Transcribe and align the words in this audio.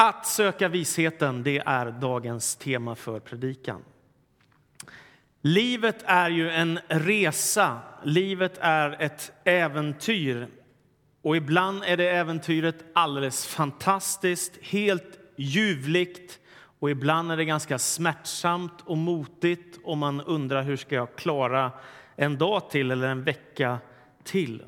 Att 0.00 0.26
söka 0.26 0.68
visheten, 0.68 1.42
det 1.42 1.58
är 1.66 1.90
dagens 1.90 2.56
tema 2.56 2.94
för 2.94 3.20
predikan. 3.20 3.82
Livet 5.40 6.02
är 6.06 6.30
ju 6.30 6.50
en 6.50 6.78
resa, 6.88 7.78
livet 8.04 8.58
är 8.60 9.02
ett 9.02 9.32
äventyr. 9.44 10.48
Och 11.22 11.36
ibland 11.36 11.84
är 11.84 11.96
det 11.96 12.10
äventyret 12.10 12.84
alldeles 12.92 13.46
fantastiskt, 13.46 14.52
helt 14.62 15.18
ljuvligt. 15.36 16.38
Och 16.80 16.90
ibland 16.90 17.32
är 17.32 17.36
det 17.36 17.44
ganska 17.44 17.78
smärtsamt 17.78 18.80
och 18.84 18.98
motigt 18.98 19.78
och 19.84 19.98
man 19.98 20.20
undrar 20.20 20.62
hur 20.62 20.76
ska 20.76 20.94
jag 20.94 21.16
klara 21.16 21.72
en 22.16 22.38
dag 22.38 22.70
till 22.70 22.90
eller 22.90 23.08
en 23.08 23.24
vecka 23.24 23.78
till. 24.24 24.62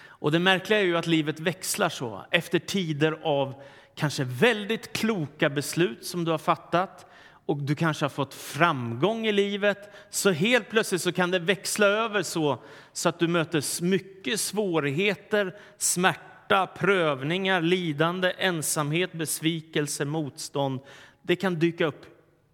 Och 0.00 0.32
det 0.32 0.38
märkliga 0.38 0.80
är 0.80 0.84
ju 0.84 0.96
att 0.96 1.06
livet 1.06 1.40
växlar 1.40 1.88
så. 1.88 2.24
Efter 2.30 2.58
tider 2.58 3.18
av 3.22 3.62
kanske 3.98 4.24
väldigt 4.24 4.92
kloka 4.92 5.50
beslut 5.50 6.04
som 6.06 6.24
du 6.24 6.30
har 6.30 6.38
fattat 6.38 7.06
och 7.46 7.62
du 7.62 7.74
kanske 7.74 8.04
har 8.04 8.10
fått 8.10 8.34
framgång 8.34 9.26
i 9.26 9.32
livet, 9.32 9.90
så 10.10 10.30
helt 10.30 10.70
plötsligt 10.70 11.02
så 11.02 11.12
kan 11.12 11.30
det 11.30 11.38
växla 11.38 11.86
över 11.86 12.22
så, 12.22 12.58
så 12.92 13.08
att 13.08 13.18
du 13.18 13.28
möter 13.28 13.82
mycket 13.82 14.40
svårigheter, 14.40 15.56
smärta, 15.78 16.66
prövningar, 16.66 17.60
lidande, 17.60 18.32
ensamhet, 18.38 19.12
besvikelse, 19.12 20.04
motstånd. 20.04 20.80
Det 21.22 21.36
kan 21.36 21.58
dyka 21.58 21.86
upp 21.86 22.06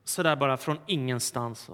så 0.05 0.23
där 0.23 0.37
bara 0.37 0.57
från 0.57 0.79
ingenstans. 0.87 1.71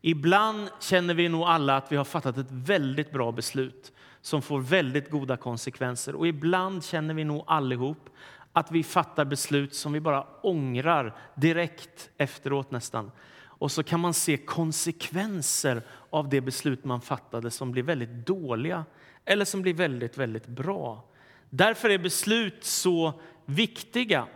Ibland 0.00 0.68
känner 0.80 1.14
vi 1.14 1.28
nog 1.28 1.42
alla 1.42 1.76
att 1.76 1.92
vi 1.92 1.96
har 1.96 2.04
fattat 2.04 2.36
ett 2.36 2.50
väldigt 2.50 3.12
bra 3.12 3.32
beslut 3.32 3.92
som 4.20 4.42
får 4.42 4.60
väldigt 4.60 5.10
goda 5.10 5.36
konsekvenser. 5.36 6.14
Och 6.14 6.28
ibland 6.28 6.84
känner 6.84 7.14
vi 7.14 7.24
nog 7.24 7.44
allihop 7.46 8.10
att 8.58 8.72
vi 8.72 8.82
fattar 8.82 9.24
beslut 9.24 9.74
som 9.74 9.92
vi 9.92 10.00
bara 10.00 10.26
ångrar 10.42 11.16
direkt 11.34 12.10
efteråt 12.16 12.70
nästan. 12.70 13.10
Och 13.40 13.72
så 13.72 13.82
kan 13.82 14.00
man 14.00 14.14
se 14.14 14.36
konsekvenser 14.36 15.82
av 16.10 16.28
det 16.28 16.40
beslut 16.40 16.84
man 16.84 17.00
fattade 17.00 17.50
som 17.50 17.72
blir 17.72 17.82
väldigt 17.82 18.26
dåliga 18.26 18.84
eller 19.24 19.44
som 19.44 19.62
blir 19.62 19.74
väldigt, 19.74 20.18
väldigt 20.18 20.46
bra. 20.46 21.04
Därför 21.50 21.90
är 21.90 21.98
beslut 21.98 22.64
så 22.64 23.20
viktiga. 23.44 24.26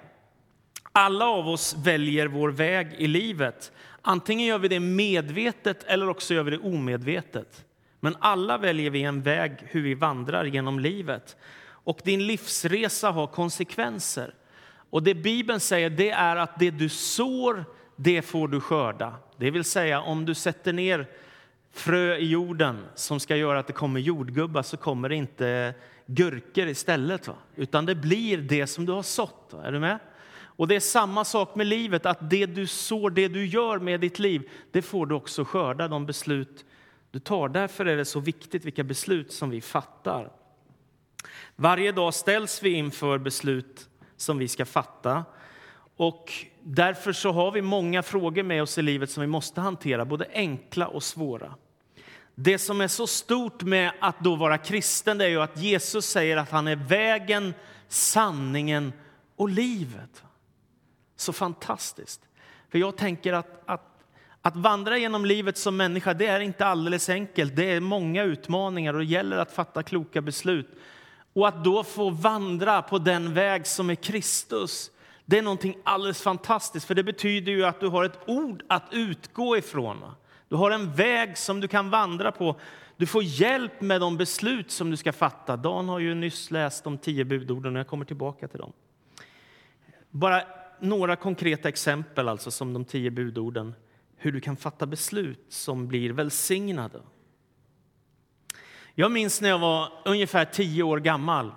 Alla 0.92 1.26
av 1.26 1.48
oss 1.48 1.76
väljer 1.84 2.26
vår 2.26 2.48
väg 2.48 2.94
i 2.98 3.06
livet. 3.06 3.72
Antingen 4.02 4.46
gör 4.46 4.58
vi 4.58 4.68
det 4.68 4.80
medvetet 4.80 5.84
eller 5.84 6.08
också 6.08 6.34
gör 6.34 6.42
vi 6.42 6.50
det 6.50 6.58
omedvetet. 6.58 7.64
Men 8.00 8.16
alla 8.18 8.58
väljer 8.58 8.90
vi 8.90 9.02
en 9.02 9.22
väg 9.22 9.52
hur 9.60 9.82
vi 9.82 9.94
vandrar 9.94 10.44
genom 10.44 10.80
livet. 10.80 11.36
Och 11.84 12.00
din 12.04 12.26
livsresa 12.26 13.10
har 13.10 13.26
konsekvenser. 13.26 14.34
Och 14.90 15.02
det 15.02 15.14
Bibeln 15.14 15.60
säger 15.60 15.90
det 15.90 16.10
är 16.10 16.36
att 16.36 16.58
det 16.58 16.70
du 16.70 16.88
sår, 16.88 17.64
det 17.96 18.22
får 18.22 18.48
du 18.48 18.60
skörda. 18.60 19.14
Det 19.36 19.50
vill 19.50 19.64
säga 19.64 20.00
om 20.00 20.24
du 20.24 20.34
sätter 20.34 20.72
ner 20.72 21.08
frö 21.72 22.16
i 22.16 22.26
jorden 22.26 22.86
som 22.94 23.20
ska 23.20 23.36
göra 23.36 23.58
att 23.58 23.66
det 23.66 23.72
kommer 23.72 24.00
jordgubbar 24.00 24.62
så 24.62 24.76
kommer 24.76 25.08
det 25.08 25.16
inte 25.16 25.74
gurkor 26.06 26.68
istället. 26.68 27.28
Va? 27.28 27.34
Utan 27.56 27.86
det 27.86 27.94
blir 27.94 28.38
det 28.38 28.66
som 28.66 28.86
du 28.86 28.92
har 28.92 29.02
sått. 29.02 29.48
Va? 29.50 29.64
Är 29.64 29.72
du 29.72 29.78
med? 29.78 29.98
Och 30.56 30.68
det 30.68 30.76
är 30.76 30.80
samma 30.80 31.24
sak 31.24 31.54
med 31.54 31.66
livet, 31.66 32.06
att 32.06 32.30
det 32.30 32.46
du 32.46 32.66
sår, 32.66 33.10
det 33.10 33.28
du 33.28 33.46
gör 33.46 33.78
med 33.78 34.00
ditt 34.00 34.18
liv, 34.18 34.50
det 34.70 34.82
får 34.82 35.06
du 35.06 35.14
också 35.14 35.44
skörda, 35.44 35.88
de 35.88 36.06
beslut 36.06 36.64
du 37.10 37.18
tar. 37.18 37.48
Därför 37.48 37.86
är 37.86 37.96
det 37.96 38.04
så 38.04 38.20
viktigt 38.20 38.64
vilka 38.64 38.84
beslut 38.84 39.32
som 39.32 39.50
vi 39.50 39.60
fattar. 39.60 40.30
Varje 41.56 41.92
dag 41.92 42.14
ställs 42.14 42.62
vi 42.62 42.70
inför 42.70 43.18
beslut 43.18 43.88
som 44.16 44.38
vi 44.38 44.48
ska 44.48 44.64
fatta. 44.64 45.24
Och 45.96 46.32
därför 46.62 47.12
så 47.12 47.32
har 47.32 47.52
vi 47.52 47.62
många 47.62 48.02
frågor 48.02 48.42
med 48.42 48.62
oss 48.62 48.78
i 48.78 48.82
livet 48.82 49.10
som 49.10 49.20
vi 49.20 49.26
måste 49.26 49.60
hantera, 49.60 50.04
både 50.04 50.26
enkla 50.32 50.86
och 50.86 51.02
svåra. 51.02 51.54
Det 52.34 52.58
som 52.58 52.80
är 52.80 52.88
så 52.88 53.06
stort 53.06 53.62
med 53.62 53.92
att 54.00 54.20
då 54.20 54.36
vara 54.36 54.58
kristen 54.58 55.18
det 55.18 55.24
är 55.24 55.28
ju 55.28 55.40
att 55.42 55.58
Jesus 55.58 56.06
säger 56.06 56.36
att 56.36 56.50
han 56.50 56.68
är 56.68 56.76
vägen, 56.76 57.54
sanningen 57.88 58.92
och 59.36 59.48
livet. 59.48 60.22
Så 61.16 61.32
fantastiskt. 61.32 62.20
För 62.70 62.78
jag 62.78 62.96
tänker 62.96 63.32
att, 63.32 63.62
att, 63.66 64.04
att 64.42 64.56
vandra 64.56 64.98
genom 64.98 65.24
livet 65.24 65.58
som 65.58 65.76
människa 65.76 66.14
det 66.14 66.26
är 66.26 66.40
inte 66.40 66.66
alldeles 66.66 67.08
enkelt. 67.08 67.56
Det 67.56 67.70
är 67.70 67.80
många 67.80 68.22
utmaningar 68.22 68.94
och 68.94 69.00
det 69.00 69.06
gäller 69.06 69.38
att 69.38 69.52
fatta 69.52 69.82
kloka 69.82 70.20
beslut. 70.20 70.68
Och 71.32 71.48
att 71.48 71.64
då 71.64 71.84
få 71.84 72.10
vandra 72.10 72.82
på 72.82 72.98
den 72.98 73.34
väg 73.34 73.66
som 73.66 73.90
är 73.90 73.94
Kristus, 73.94 74.90
det 75.24 75.38
är 75.38 75.42
någonting 75.42 75.76
alldeles 75.84 76.22
fantastiskt. 76.22 76.86
För 76.86 76.94
det 76.94 77.02
betyder 77.02 77.52
ju 77.52 77.64
att 77.64 77.80
du 77.80 77.88
har 77.88 78.04
ett 78.04 78.18
ord 78.26 78.62
att 78.68 78.84
utgå 78.90 79.56
ifrån. 79.56 80.04
Du 80.48 80.56
har 80.56 80.70
en 80.70 80.92
väg 80.92 81.38
som 81.38 81.60
du 81.60 81.68
kan 81.68 81.90
vandra 81.90 82.32
på. 82.32 82.60
Du 82.96 83.06
får 83.06 83.22
hjälp 83.22 83.80
med 83.80 84.00
de 84.00 84.16
beslut 84.16 84.70
som 84.70 84.90
du 84.90 84.96
ska 84.96 85.12
fatta. 85.12 85.56
Dan 85.56 85.88
har 85.88 85.98
ju 85.98 86.14
nyss 86.14 86.50
läst 86.50 86.84
de 86.84 86.98
tio 86.98 87.24
budorden 87.24 87.76
och 87.76 87.80
jag 87.80 87.86
kommer 87.86 88.04
tillbaka 88.04 88.48
till 88.48 88.58
dem. 88.58 88.72
Bara 90.10 90.42
några 90.80 91.16
konkreta 91.16 91.68
exempel 91.68 92.28
alltså 92.28 92.50
som 92.50 92.72
de 92.72 92.84
tio 92.84 93.10
budorden. 93.10 93.74
Hur 94.16 94.32
du 94.32 94.40
kan 94.40 94.56
fatta 94.56 94.86
beslut 94.86 95.44
som 95.48 95.88
blir 95.88 96.12
välsignade. 96.12 97.00
Jag 98.94 99.12
minns 99.12 99.40
när 99.40 99.48
jag 99.48 99.58
var 99.58 99.88
ungefär 100.04 100.44
tio 100.44 100.82
år 100.82 100.98
gammal. 100.98 101.52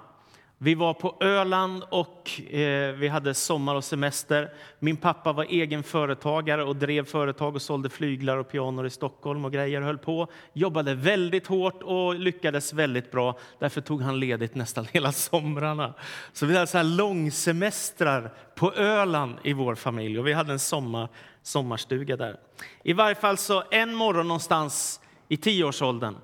Vi 0.57 0.75
var 0.75 0.94
på 0.94 1.18
Öland 1.19 1.84
och 1.90 2.41
eh, 2.51 2.94
vi 2.94 3.07
hade 3.07 3.34
sommar 3.34 3.75
och 3.75 3.84
semester. 3.84 4.53
Min 4.79 4.97
pappa 4.97 5.34
var 5.34 5.44
egen 5.44 5.84
företagare 5.84 6.63
och 6.63 6.75
drev 6.75 7.06
företag 7.06 7.56
och 7.56 7.62
sålde 7.62 7.90
flyglar 7.90 8.38
och 8.38 8.51
pianor 8.51 8.88
i 8.88 8.90
Stockholm 8.90 9.46
och 9.46 9.51
grejer 9.51 9.81
höll 9.81 9.97
på. 9.97 10.28
Jobbade 10.53 10.96
väldigt 10.96 11.47
hårt 11.47 11.84
och 11.84 12.16
lyckades 12.16 12.73
väldigt 12.73 13.12
bra. 13.12 13.38
Därför 13.59 13.81
tog 13.81 14.02
han 14.02 14.19
ledigt 14.19 14.56
nästan 14.56 14.85
hela 14.91 15.12
somrarna. 15.12 15.94
Så 16.34 16.46
vi 16.46 16.53
hade 16.53 16.67
så 16.67 16.78
här 16.78 16.84
långsemestrar 16.84 18.34
på 18.56 18.73
Öland 18.73 19.35
i 19.44 19.53
vår 19.53 19.75
familj 19.75 20.19
och 20.19 20.28
vi 20.28 20.34
hade 20.34 20.52
en 20.53 20.59
sommar, 20.59 21.09
sommarstuga 21.44 22.17
där. 22.17 22.40
I 22.84 22.94
varje 22.94 23.16
fall 23.16 23.38
så 23.38 23.63
en 23.72 23.94
morgon 23.94 24.28
någonstans 24.28 25.02
i 25.28 25.38
tioårsåldern 25.38 26.16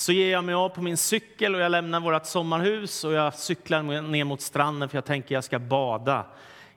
så 0.00 0.12
ger 0.12 0.32
jag 0.32 0.44
mig 0.44 0.54
av 0.54 0.68
på 0.68 0.82
min 0.82 0.96
cykel 0.96 1.54
och 1.54 1.60
jag 1.60 1.70
lämnar 1.70 2.00
vårt 2.00 2.26
sommarhus 2.26 3.04
och 3.04 3.12
jag 3.12 3.34
cyklar 3.34 4.02
ner 4.02 4.24
mot 4.24 4.40
stranden 4.40 4.88
för 4.88 4.96
jag 4.96 5.04
tänker 5.04 5.34
jag 5.34 5.44
ska 5.44 5.58
bada 5.58 6.26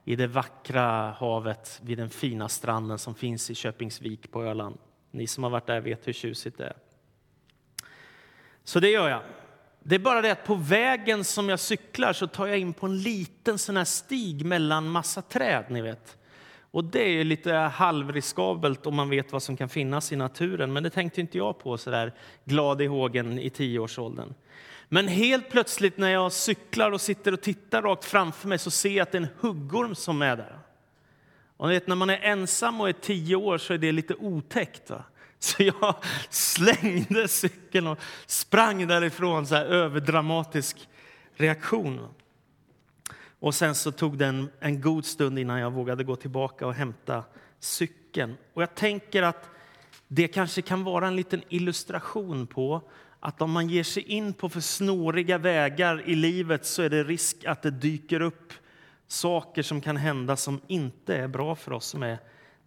i 0.04 0.16
det 0.16 0.28
vackra 0.28 1.12
havet 1.12 1.80
vid 1.84 1.98
den 1.98 2.10
fina 2.10 2.50
stranden 2.50 3.00
som 3.00 3.16
finns 3.16 3.50
i 3.50 3.56
Köpingsvik 3.56 4.32
på 4.32 4.44
Öland. 4.44 4.78
Ni 5.12 5.28
som 5.28 5.44
har 5.44 5.52
varit 5.52 5.68
där 5.68 5.82
vet 5.82 6.08
hur 6.08 6.14
tjusigt 6.14 6.58
det 6.58 6.66
är. 6.66 6.76
Så 8.64 8.80
det 8.80 8.90
gör 8.90 9.10
jag. 9.10 9.22
Det 9.84 9.96
är 9.96 10.00
bara 10.00 10.22
det 10.22 10.32
att 10.32 10.46
på 10.46 10.56
vägen 10.56 11.24
som 11.24 11.50
jag 11.50 11.60
cyklar 11.60 12.14
så 12.14 12.28
tar 12.28 12.48
jag 12.48 12.58
in 12.58 12.74
på 12.74 12.86
en 12.86 13.02
liten 13.02 13.58
sån 13.58 13.78
här 13.78 13.86
stig 13.86 14.46
mellan 14.46 14.90
massa 14.90 15.22
träd, 15.22 15.66
ni 15.70 15.82
vet. 15.82 16.18
Och 16.74 16.84
det 16.84 17.20
är 17.20 17.24
lite 17.24 17.54
halvriskabelt 17.54 18.86
om 18.86 18.96
man 18.96 19.10
vet 19.10 19.32
vad 19.32 19.44
som 19.44 19.58
kan 19.58 19.70
finnas 19.70 20.12
i 20.12 20.16
naturen. 20.16 20.74
Men 20.74 20.84
det 20.84 20.90
tänkte 20.90 21.22
inte 21.22 21.38
jag 21.38 21.60
på 21.60 21.78
så 21.78 21.90
där 21.90 22.14
glad 22.46 22.82
i 22.82 22.86
hågen 22.86 23.40
i 23.40 23.50
tioårsåldern. 23.50 24.34
Men 24.90 25.08
helt 25.08 25.50
plötsligt 25.50 25.98
när 25.98 26.10
jag 26.10 26.32
cyklar 26.32 26.92
och 26.92 27.02
sitter 27.02 27.32
och 27.32 27.42
tittar 27.42 27.82
rakt 27.82 28.06
framför 28.06 28.48
mig 28.48 28.60
så 28.60 28.72
ser 28.72 28.90
jag 28.90 29.04
att 29.04 29.12
det 29.12 29.18
är 29.18 29.22
en 29.22 29.28
huggorm 29.40 29.96
som 29.96 30.22
är 30.22 30.38
där. 30.38 30.60
Och 31.58 31.72
vet, 31.72 31.88
när 31.88 31.96
man 31.96 32.10
är 32.10 32.20
ensam 32.22 32.82
och 32.82 32.90
är 32.90 32.94
tio 32.94 33.36
år 33.36 33.58
så 33.58 33.74
är 33.74 33.78
det 33.78 33.92
lite 33.92 34.16
otäckt. 34.16 34.90
Va? 34.90 35.04
Så 35.40 35.64
jag 35.64 35.96
slängde 36.30 37.28
cykeln 37.28 37.88
och 37.88 38.00
sprang 38.26 38.88
därifrån, 38.88 39.48
så 39.48 39.56
här 39.56 39.66
överdramatisk 39.66 40.88
reaktion. 41.36 42.08
Och 43.44 43.56
sen 43.56 43.76
så 43.76 43.92
tog 43.92 44.18
det 44.18 44.26
en, 44.26 44.50
en 44.60 44.82
god 44.82 45.06
stund 45.06 45.40
innan 45.40 45.60
jag 45.60 45.72
vågade 45.72 46.04
gå 46.04 46.16
tillbaka 46.16 46.68
och 46.68 46.74
hämta 46.74 47.24
cykeln. 47.60 48.38
Och 48.54 48.62
jag 48.62 48.76
tänker 48.76 49.24
att 49.24 49.50
det 50.08 50.28
kanske 50.28 50.62
kan 50.62 50.84
vara 50.84 51.08
en 51.08 51.16
liten 51.16 51.42
illustration 51.50 52.48
på 52.48 52.82
att 53.20 53.42
om 53.42 53.52
man 53.52 53.70
ger 53.70 53.84
sig 53.84 54.04
in 54.04 54.34
på 54.34 54.50
för 54.50 54.60
snåriga 54.60 55.38
vägar 55.38 56.10
i 56.10 56.16
livet 56.16 56.66
så 56.66 56.82
är 56.82 56.90
det 56.90 57.04
risk 57.04 57.46
att 57.46 57.62
det 57.62 57.72
dyker 57.72 58.22
upp 58.22 58.54
saker 59.08 59.62
som 59.62 59.82
kan 59.82 59.98
hända 59.98 60.36
som 60.36 60.62
inte 60.68 61.16
är 61.16 61.28
bra 61.28 61.56
för 61.56 61.74
oss, 61.74 61.86
som 61.86 62.04
är 62.04 62.18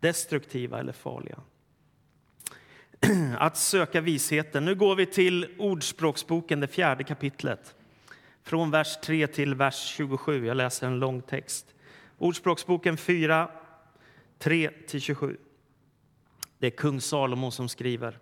destruktiva 0.01 0.81
eller 0.81 0.93
farliga. 0.93 1.39
Att 3.39 3.57
söka 3.57 4.01
visheten. 4.01 4.65
Nu 4.65 4.75
går 4.75 4.97
vi 4.97 5.07
till 5.07 5.47
Ordspråksboken, 5.59 6.61
det 6.61 6.69
fjärde 6.69 7.05
kapitlet 7.05 7.75
från 8.47 8.71
vers 8.71 8.97
3 9.03 9.27
till 9.27 9.55
vers 9.55 9.75
27. 9.75 10.47
Jag 10.47 10.57
läser 10.57 10.87
en 10.87 10.99
lång 10.99 11.23
text. 11.23 11.75
Ordspråksboken 12.19 12.97
4, 12.97 13.49
3-27. 14.39 15.37
Det 16.59 16.67
är 16.67 16.71
kung 16.71 17.01
Salomo 17.01 17.51
som 17.51 17.69
skriver. 17.69 18.19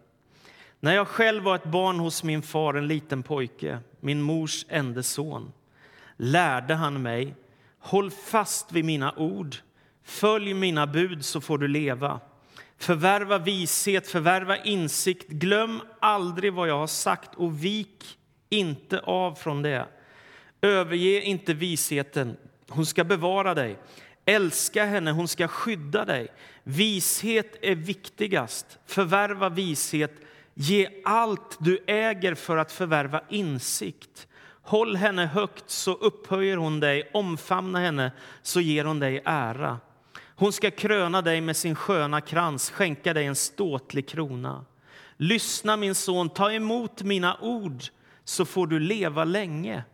När 0.81 0.94
jag 0.94 1.09
själv 1.09 1.43
var 1.43 1.55
ett 1.55 1.65
barn 1.65 1.99
hos 1.99 2.23
min 2.23 2.43
far, 2.43 2.75
en 2.75 2.88
liten 2.88 3.23
pojke, 3.23 3.79
min 4.00 4.23
mors 4.23 4.67
enda 4.69 5.03
son, 5.03 5.53
lärde 6.17 6.75
han 6.75 7.03
mig 7.03 7.35
Håll 7.79 8.11
fast 8.11 8.73
vid 8.73 8.85
mina 8.85 9.15
ord. 9.17 9.56
Följ 10.03 10.55
mina 10.55 10.87
bud 10.87 11.25
så 11.25 11.41
får 11.41 11.59
du 11.59 11.69
leva. 11.69 12.21
Förvärva 12.79 13.38
vishet, 13.38 14.06
förvärva 14.06 14.56
insikt. 14.56 15.29
Glöm 15.29 15.81
aldrig 16.00 16.53
vad 16.53 16.69
jag 16.69 16.79
har 16.79 16.87
sagt 16.87 17.35
och 17.35 17.65
vik 17.65 18.19
inte 18.49 19.00
av 19.00 19.35
från 19.35 19.62
det. 19.62 19.87
Överge 20.64 21.20
inte 21.20 21.55
visheten. 21.55 22.37
Hon 22.69 22.87
ska 22.87 23.05
bevara 23.05 23.55
dig. 23.55 23.78
Älska 24.25 24.84
henne, 24.84 25.11
hon 25.11 25.28
ska 25.28 25.49
skydda 25.49 26.05
dig. 26.05 26.28
Vishet 26.62 27.56
är 27.62 27.75
viktigast. 27.75 28.78
Förvärva 28.87 29.49
vishet. 29.49 30.12
Ge 30.55 30.88
allt 31.05 31.56
du 31.61 31.78
äger 31.87 32.34
för 32.34 32.56
att 32.56 32.72
förvärva 32.72 33.20
insikt. 33.28 34.28
Håll 34.62 34.96
henne 34.96 35.26
högt 35.26 35.70
så 35.70 35.94
upphöjer 35.94 36.56
hon 36.56 36.81
dig, 36.81 37.11
omfamna 37.14 37.78
henne 37.78 38.12
så 38.43 38.61
ger 38.61 38.84
hon 38.84 38.99
dig 38.99 39.22
ära. 39.25 39.81
Hon 40.37 40.52
ska 40.52 40.70
kröna 40.70 41.22
dig 41.22 41.40
med 41.40 41.56
sin 41.56 41.75
sköna 41.75 42.20
krans, 42.20 42.70
skänka 42.70 43.14
dig 43.14 43.26
en 43.26 43.37
ståtlig 43.37 44.08
krona. 44.08 44.64
Lyssna 45.16 45.76
min 45.76 45.94
son, 45.94 46.28
ta 46.28 46.52
emot 46.52 47.02
mina 47.02 47.38
ord 47.40 47.82
så 48.25 48.44
får 48.44 48.66
du 48.66 48.81
leva 48.81 49.25
länge. 49.25 49.84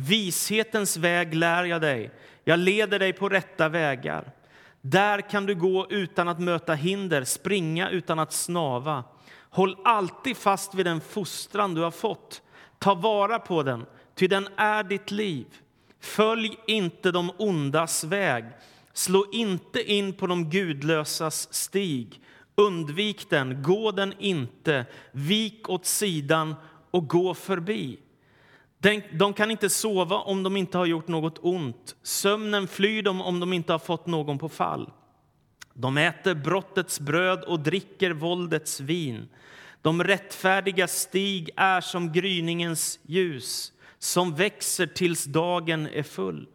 Vishetens 0.00 0.96
väg 0.96 1.34
lär 1.34 1.64
jag 1.64 1.80
dig, 1.80 2.10
jag 2.44 2.58
leder 2.58 2.98
dig 2.98 3.12
på 3.12 3.28
rätta 3.28 3.68
vägar. 3.68 4.32
Där 4.80 5.20
kan 5.30 5.46
du 5.46 5.54
gå 5.54 5.86
utan 5.90 6.28
att 6.28 6.40
möta 6.40 6.74
hinder, 6.74 7.24
springa 7.24 7.90
utan 7.90 8.18
att 8.18 8.32
snava. 8.32 9.04
Håll 9.50 9.76
alltid 9.84 10.36
fast 10.36 10.74
vid 10.74 10.86
den 10.86 11.00
fostran 11.00 11.74
du 11.74 11.80
har 11.80 11.90
fått. 11.90 12.42
Ta 12.78 12.94
vara 12.94 13.38
på 13.38 13.62
den, 13.62 13.86
ty 14.14 14.26
den 14.26 14.48
är 14.56 14.82
ditt 14.82 15.10
liv. 15.10 15.46
Följ 16.00 16.58
inte 16.66 17.10
de 17.10 17.30
ondas 17.38 18.04
väg. 18.04 18.44
Slå 18.92 19.26
inte 19.32 19.92
in 19.92 20.12
på 20.12 20.26
de 20.26 20.50
gudlösas 20.50 21.54
stig. 21.54 22.20
Undvik 22.54 23.30
den, 23.30 23.62
gå 23.62 23.90
den 23.90 24.14
inte. 24.18 24.86
Vik 25.12 25.68
åt 25.68 25.86
sidan 25.86 26.54
och 26.90 27.08
gå 27.08 27.34
förbi. 27.34 27.98
De 29.12 29.32
kan 29.32 29.50
inte 29.50 29.70
sova 29.70 30.16
om 30.16 30.42
de 30.42 30.56
inte 30.56 30.78
har 30.78 30.86
gjort 30.86 31.08
något 31.08 31.38
ont. 31.38 31.96
Sömnen 32.02 32.68
flyr 32.68 33.02
dem 33.02 33.20
om 33.20 33.40
de 33.40 33.52
inte 33.52 33.72
har 33.72 33.78
fått 33.78 34.06
någon 34.06 34.38
på 34.38 34.48
fall. 34.48 34.90
De 35.74 35.98
äter 35.98 36.34
brottets 36.34 37.00
bröd 37.00 37.44
och 37.44 37.60
dricker 37.60 38.10
våldets 38.10 38.80
vin. 38.80 39.28
De 39.82 40.04
rättfärdiga 40.04 40.88
stig 40.88 41.50
är 41.56 41.80
som 41.80 42.12
gryningens 42.12 42.98
ljus 43.02 43.72
som 43.98 44.34
växer 44.34 44.86
tills 44.86 45.24
dagen 45.24 45.86
är 45.86 46.02
full. 46.02 46.48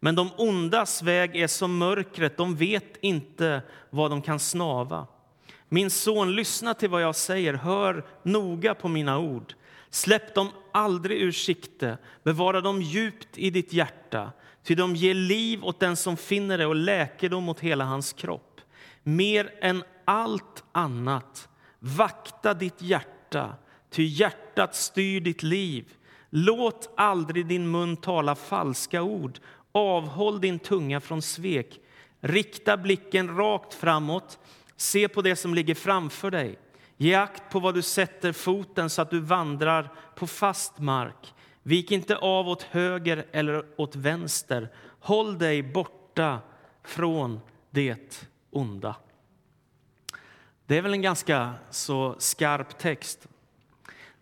Men 0.00 0.14
de 0.14 0.30
ondas 0.36 1.02
väg 1.02 1.36
är 1.36 1.46
som 1.46 1.78
mörkret, 1.78 2.36
de 2.36 2.56
vet 2.56 2.96
inte 3.00 3.62
vad 3.90 4.10
de 4.10 4.22
kan 4.22 4.38
snava. 4.38 5.06
Min 5.68 5.90
son, 5.90 6.34
lyssna 6.34 6.74
till 6.74 6.90
vad 6.90 7.02
jag 7.02 7.16
säger, 7.16 7.54
hör 7.54 8.04
noga 8.22 8.74
på 8.74 8.88
mina 8.88 9.18
ord. 9.18 9.54
Släpp 9.94 10.34
dem 10.34 10.48
aldrig 10.72 11.22
ur 11.22 11.32
sikte, 11.32 11.98
bevara 12.22 12.60
dem 12.60 12.82
djupt 12.82 13.38
i 13.38 13.50
ditt 13.50 13.72
hjärta, 13.72 14.32
ty 14.62 14.74
de 14.74 14.96
ger 14.96 15.14
liv 15.14 15.64
åt 15.64 15.80
den 15.80 15.96
som 15.96 16.16
finner 16.16 16.58
det 16.58 16.66
och 16.66 16.74
läkedom 16.74 17.48
åt 17.48 17.60
hela 17.60 17.84
hans 17.84 18.12
kropp. 18.12 18.60
Mer 19.02 19.54
än 19.60 19.84
allt 20.04 20.64
annat, 20.72 21.48
vakta 21.78 22.54
ditt 22.54 22.82
hjärta, 22.82 23.54
ty 23.90 24.04
hjärtat 24.04 24.74
styr 24.74 25.20
ditt 25.20 25.42
liv. 25.42 25.84
Låt 26.30 26.94
aldrig 26.96 27.46
din 27.46 27.70
mun 27.70 27.96
tala 27.96 28.34
falska 28.34 29.02
ord, 29.02 29.38
avhåll 29.72 30.40
din 30.40 30.58
tunga 30.58 31.00
från 31.00 31.22
svek. 31.22 31.80
Rikta 32.20 32.76
blicken 32.76 33.36
rakt 33.36 33.74
framåt, 33.74 34.38
se 34.76 35.08
på 35.08 35.22
det 35.22 35.36
som 35.36 35.54
ligger 35.54 35.74
framför 35.74 36.30
dig. 36.30 36.58
Ge 36.96 37.14
akt 37.14 37.50
på 37.50 37.60
vad 37.60 37.74
du 37.74 37.82
sätter 37.82 38.32
foten 38.32 38.90
så 38.90 39.02
att 39.02 39.10
du 39.10 39.20
vandrar 39.20 39.92
på 40.14 40.26
fast 40.26 40.78
mark. 40.78 41.34
Vik 41.62 41.90
inte 41.90 42.16
av 42.16 42.48
åt 42.48 42.62
höger 42.62 43.26
eller 43.32 43.64
åt 43.76 43.96
vänster. 43.96 44.72
Håll 45.00 45.38
dig 45.38 45.62
borta 45.62 46.38
från 46.82 47.40
det 47.70 48.28
onda. 48.50 48.96
Det 50.66 50.78
är 50.78 50.82
väl 50.82 50.92
en 50.92 51.02
ganska 51.02 51.54
så 51.70 52.14
skarp 52.18 52.78
text. 52.78 53.28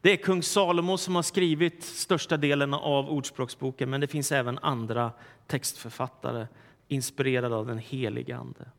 Det 0.00 0.10
är 0.10 0.16
kung 0.16 0.42
Salomo 0.42 0.98
som 0.98 1.14
har 1.14 1.22
skrivit 1.22 1.84
största 1.84 2.36
delen 2.36 2.74
av 2.74 3.10
Ordspråksboken 3.10 3.90
men 3.90 4.00
det 4.00 4.06
finns 4.06 4.32
även 4.32 4.58
andra 4.58 5.12
textförfattare 5.46 6.46
inspirerade 6.88 7.54
av 7.54 7.66
den 7.66 7.78
helige 7.78 8.36
Ande. 8.36 8.70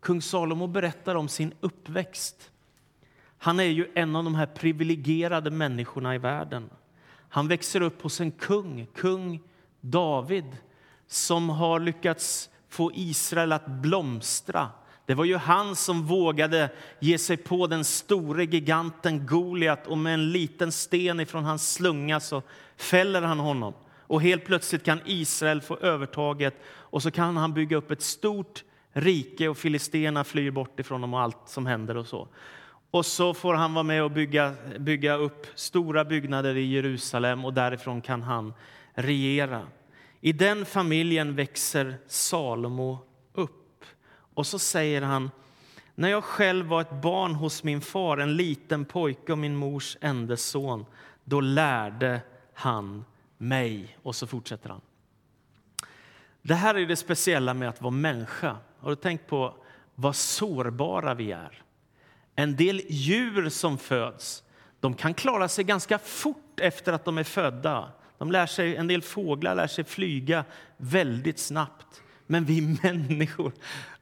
Kung 0.00 0.22
Salomo 0.22 0.66
berättar 0.66 1.14
om 1.14 1.28
sin 1.28 1.54
uppväxt. 1.60 2.50
Han 3.44 3.60
är 3.60 3.64
ju 3.64 3.86
en 3.94 4.16
av 4.16 4.24
de 4.24 4.34
här 4.34 4.46
privilegierade 4.46 5.50
människorna 5.50 6.14
i 6.14 6.18
världen. 6.18 6.70
Han 7.28 7.48
växer 7.48 7.80
upp 7.80 8.02
hos 8.02 8.20
en 8.20 8.30
kung, 8.30 8.86
kung 8.94 9.40
David 9.80 10.56
som 11.06 11.48
har 11.48 11.80
lyckats 11.80 12.50
få 12.68 12.90
Israel 12.94 13.52
att 13.52 13.66
blomstra. 13.66 14.68
Det 15.06 15.14
var 15.14 15.24
ju 15.24 15.36
han 15.36 15.76
som 15.76 16.06
vågade 16.06 16.70
ge 17.00 17.18
sig 17.18 17.36
på 17.36 17.66
den 17.66 17.84
store 17.84 18.44
giganten 18.44 19.26
Goliat 19.26 19.86
och 19.86 19.98
med 19.98 20.14
en 20.14 20.32
liten 20.32 20.72
sten 20.72 21.20
ifrån 21.20 21.44
hans 21.44 21.72
slunga 21.72 22.20
så 22.20 22.42
fäller 22.76 23.22
han 23.22 23.38
honom. 23.38 23.74
Och 24.00 24.22
helt 24.22 24.44
plötsligt 24.44 24.84
kan 24.84 25.00
Israel 25.04 25.60
få 25.60 25.76
övertaget 25.76 26.54
och 26.66 27.02
så 27.02 27.10
kan 27.10 27.36
han 27.36 27.54
bygga 27.54 27.76
upp 27.76 27.90
ett 27.90 28.02
stort 28.02 28.64
rike 28.92 29.48
och 29.48 29.58
filisterna 29.58 30.24
flyr 30.24 30.50
bort 30.50 30.80
ifrån 30.80 31.00
dem 31.00 31.14
och 31.14 31.20
allt 31.20 31.42
som 31.46 31.66
händer 31.66 31.96
och 31.96 32.06
så. 32.06 32.28
Och 32.94 33.06
så 33.06 33.34
får 33.34 33.54
han 33.54 33.74
vara 33.74 33.82
med 33.82 34.02
och 34.02 34.10
bygga, 34.10 34.54
bygga 34.78 35.14
upp 35.14 35.46
stora 35.54 36.04
byggnader 36.04 36.56
i 36.56 36.64
Jerusalem 36.64 37.44
och 37.44 37.54
därifrån 37.54 38.00
kan 38.00 38.22
han 38.22 38.54
regera. 38.92 39.66
I 40.20 40.32
den 40.32 40.66
familjen 40.66 41.36
växer 41.36 41.96
Salomo 42.06 42.98
upp. 43.32 43.84
Och 44.34 44.46
så 44.46 44.58
säger 44.58 45.02
han, 45.02 45.30
när 45.94 46.08
jag 46.08 46.24
själv 46.24 46.66
var 46.66 46.80
ett 46.80 47.02
barn 47.02 47.34
hos 47.34 47.64
min 47.64 47.80
far, 47.80 48.18
en 48.18 48.36
liten 48.36 48.84
pojke 48.84 49.32
och 49.32 49.38
min 49.38 49.56
mors 49.56 49.96
enda 50.00 50.36
son, 50.36 50.86
då 51.24 51.40
lärde 51.40 52.20
han 52.52 53.04
mig. 53.38 53.98
Och 54.02 54.14
så 54.14 54.26
fortsätter 54.26 54.68
han. 54.68 54.80
Det 56.42 56.54
här 56.54 56.74
är 56.74 56.86
det 56.86 56.96
speciella 56.96 57.54
med 57.54 57.68
att 57.68 57.82
vara 57.82 57.90
människa. 57.90 58.56
Har 58.78 58.90
du 58.90 58.96
tänkt 58.96 59.26
på 59.26 59.54
vad 59.94 60.16
sårbara 60.16 61.14
vi 61.14 61.32
är? 61.32 61.63
En 62.36 62.56
del 62.56 62.82
djur 62.88 63.48
som 63.48 63.78
föds 63.78 64.42
de 64.80 64.94
kan 64.94 65.14
klara 65.14 65.48
sig 65.48 65.64
ganska 65.64 65.98
fort 65.98 66.60
efter 66.60 66.92
att 66.92 67.04
de 67.04 67.18
är 67.18 67.24
födda. 67.24 67.92
De 68.18 68.30
lär 68.32 68.46
sig, 68.46 68.76
en 68.76 68.86
del 68.86 69.02
fåglar 69.02 69.54
lär 69.54 69.66
sig 69.66 69.84
flyga 69.84 70.44
väldigt 70.76 71.38
snabbt. 71.38 72.02
Men 72.26 72.44
vi 72.44 72.60
människor, 72.82 73.52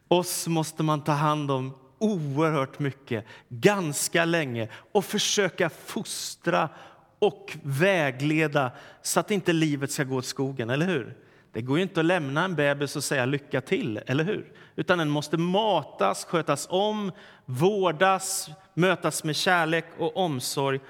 oss 0.08 0.46
måste 0.46 0.82
man 0.82 1.04
ta 1.04 1.12
hand 1.12 1.50
om 1.50 1.74
oerhört 1.98 2.78
mycket, 2.78 3.24
ganska 3.48 4.24
länge 4.24 4.68
och 4.92 5.04
försöka 5.04 5.70
fostra 5.70 6.68
och 7.18 7.56
vägleda 7.62 8.70
så 9.02 9.20
att 9.20 9.30
inte 9.30 9.52
livet 9.52 9.92
ska 9.92 10.04
gå 10.04 10.16
åt 10.16 10.26
skogen, 10.26 10.70
eller 10.70 10.86
hur? 10.86 11.16
Det 11.52 11.62
går 11.62 11.76
ju 11.76 11.82
inte 11.82 12.00
att 12.00 12.06
lämna 12.06 12.44
en 12.44 12.54
bebis 12.54 12.96
och 12.96 13.04
säga 13.04 13.24
lycka 13.24 13.60
till, 13.60 14.00
eller 14.06 14.24
hur? 14.24 14.52
Utan 14.76 14.98
den 14.98 15.10
måste 15.10 15.36
matas, 15.36 16.24
skötas 16.24 16.66
om, 16.70 17.12
vårdas, 17.44 18.50
mötas 18.74 19.24
med 19.24 19.36
kärlek 19.36 19.84
och 19.98 20.16
omsorg 20.16 20.80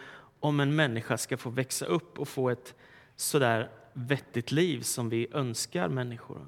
om 0.41 0.61
en 0.61 0.77
människa 0.77 1.19
ska 1.19 1.37
få 1.37 1.51
växa 1.51 1.87
upp 1.87 2.19
och 2.19 2.29
få 2.29 2.51
ett 2.51 2.75
sådär 3.17 3.71
vettigt 3.93 4.53
liv 4.53 4.81
som 4.81 5.09
vi 5.09 5.27
önskar 5.33 5.89
människor. 5.89 6.47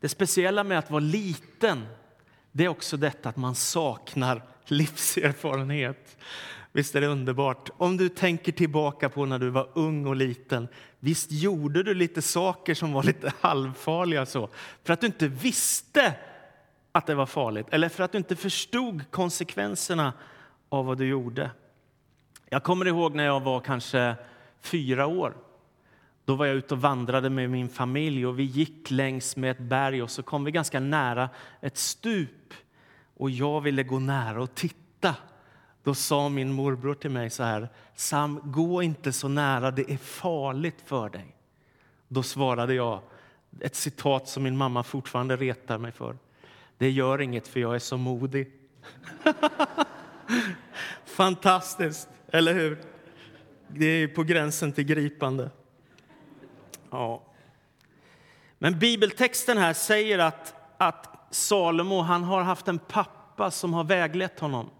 Det 0.00 0.08
speciella 0.08 0.64
med 0.64 0.78
att 0.78 0.90
vara 0.90 1.00
liten 1.00 1.86
det 2.52 2.64
är 2.64 2.68
också 2.68 2.96
detta 2.96 3.28
att 3.28 3.36
man 3.36 3.54
saknar 3.54 4.42
livserfarenhet. 4.70 6.16
Visst 6.72 6.94
är 6.94 7.00
det 7.00 7.06
underbart? 7.06 7.70
Om 7.76 7.96
du 7.96 8.08
tänker 8.08 8.52
tillbaka 8.52 9.08
på 9.08 9.26
när 9.26 9.38
du 9.38 9.50
var 9.50 9.68
ung 9.74 10.06
och 10.06 10.16
liten, 10.16 10.68
visst 10.98 11.32
gjorde 11.32 11.82
du 11.82 11.94
lite 11.94 12.22
saker 12.22 12.74
som 12.74 12.92
var 12.92 13.02
lite 13.02 13.32
halvfarliga 13.40 14.26
så, 14.26 14.48
för 14.84 14.92
att 14.92 15.00
du 15.00 15.06
inte 15.06 15.28
visste 15.28 16.14
att 16.92 17.06
det 17.06 17.14
var 17.14 17.26
farligt 17.26 17.66
eller 17.70 17.88
för 17.88 18.04
att 18.04 18.12
du 18.12 18.18
inte 18.18 18.36
förstod 18.36 19.10
konsekvenserna 19.10 20.12
av 20.68 20.86
vad 20.86 20.98
du 20.98 21.06
gjorde. 21.06 21.50
Jag 22.48 22.62
kommer 22.62 22.86
ihåg 22.86 23.14
när 23.14 23.24
jag 23.24 23.40
var 23.40 23.60
kanske 23.60 24.14
fyra 24.60 25.06
år. 25.06 25.36
Då 26.24 26.34
var 26.34 26.46
jag 26.46 26.56
ute 26.56 26.74
och 26.74 26.80
vandrade 26.80 27.30
med 27.30 27.50
min 27.50 27.68
familj 27.68 28.26
och 28.26 28.38
vi 28.38 28.42
gick 28.42 28.90
längs 28.90 29.36
med 29.36 29.50
ett 29.50 29.58
berg 29.58 30.02
och 30.02 30.10
så 30.10 30.22
kom 30.22 30.44
vi 30.44 30.50
ganska 30.50 30.80
nära 30.80 31.28
ett 31.60 31.76
stup 31.76 32.54
och 33.16 33.30
jag 33.30 33.60
ville 33.60 33.82
gå 33.82 33.98
nära 33.98 34.42
och 34.42 34.54
titta 34.54 35.14
då 35.86 35.94
sa 35.94 36.28
min 36.28 36.52
morbror 36.52 36.94
till 36.94 37.10
mig 37.10 37.30
så 37.30 37.42
här, 37.42 37.68
Sam, 37.94 38.40
gå 38.44 38.82
inte 38.82 39.12
så 39.12 39.28
nära, 39.28 39.70
det 39.70 39.90
är 39.92 39.96
farligt 39.96 40.82
för 40.84 41.08
dig. 41.08 41.36
Då 42.08 42.22
svarade 42.22 42.74
jag 42.74 43.00
ett 43.60 43.74
citat 43.74 44.28
som 44.28 44.42
min 44.42 44.56
mamma 44.56 44.82
fortfarande 44.82 45.36
retar 45.36 45.78
mig 45.78 45.92
för. 45.92 46.16
Det 46.78 46.90
gör 46.90 47.20
inget 47.20 47.48
för 47.48 47.60
jag 47.60 47.74
är 47.74 47.78
så 47.78 47.96
modig. 47.96 48.52
Fantastiskt, 51.04 52.08
eller 52.28 52.54
hur? 52.54 52.78
Det 53.68 53.86
är 53.86 54.08
på 54.08 54.22
gränsen 54.22 54.72
till 54.72 54.84
gripande. 54.84 55.50
Ja. 56.90 57.22
Men 58.58 58.78
bibeltexten 58.78 59.58
här 59.58 59.72
säger 59.72 60.18
att, 60.18 60.54
att 60.78 61.15
Salomo 61.36 62.00
han 62.00 62.24
har 62.24 62.42
haft 62.42 62.68
en 62.68 62.78
pappa 62.78 63.50
som 63.50 63.74
har 63.74 63.84
väglett 63.84 64.40
honom. 64.40 64.70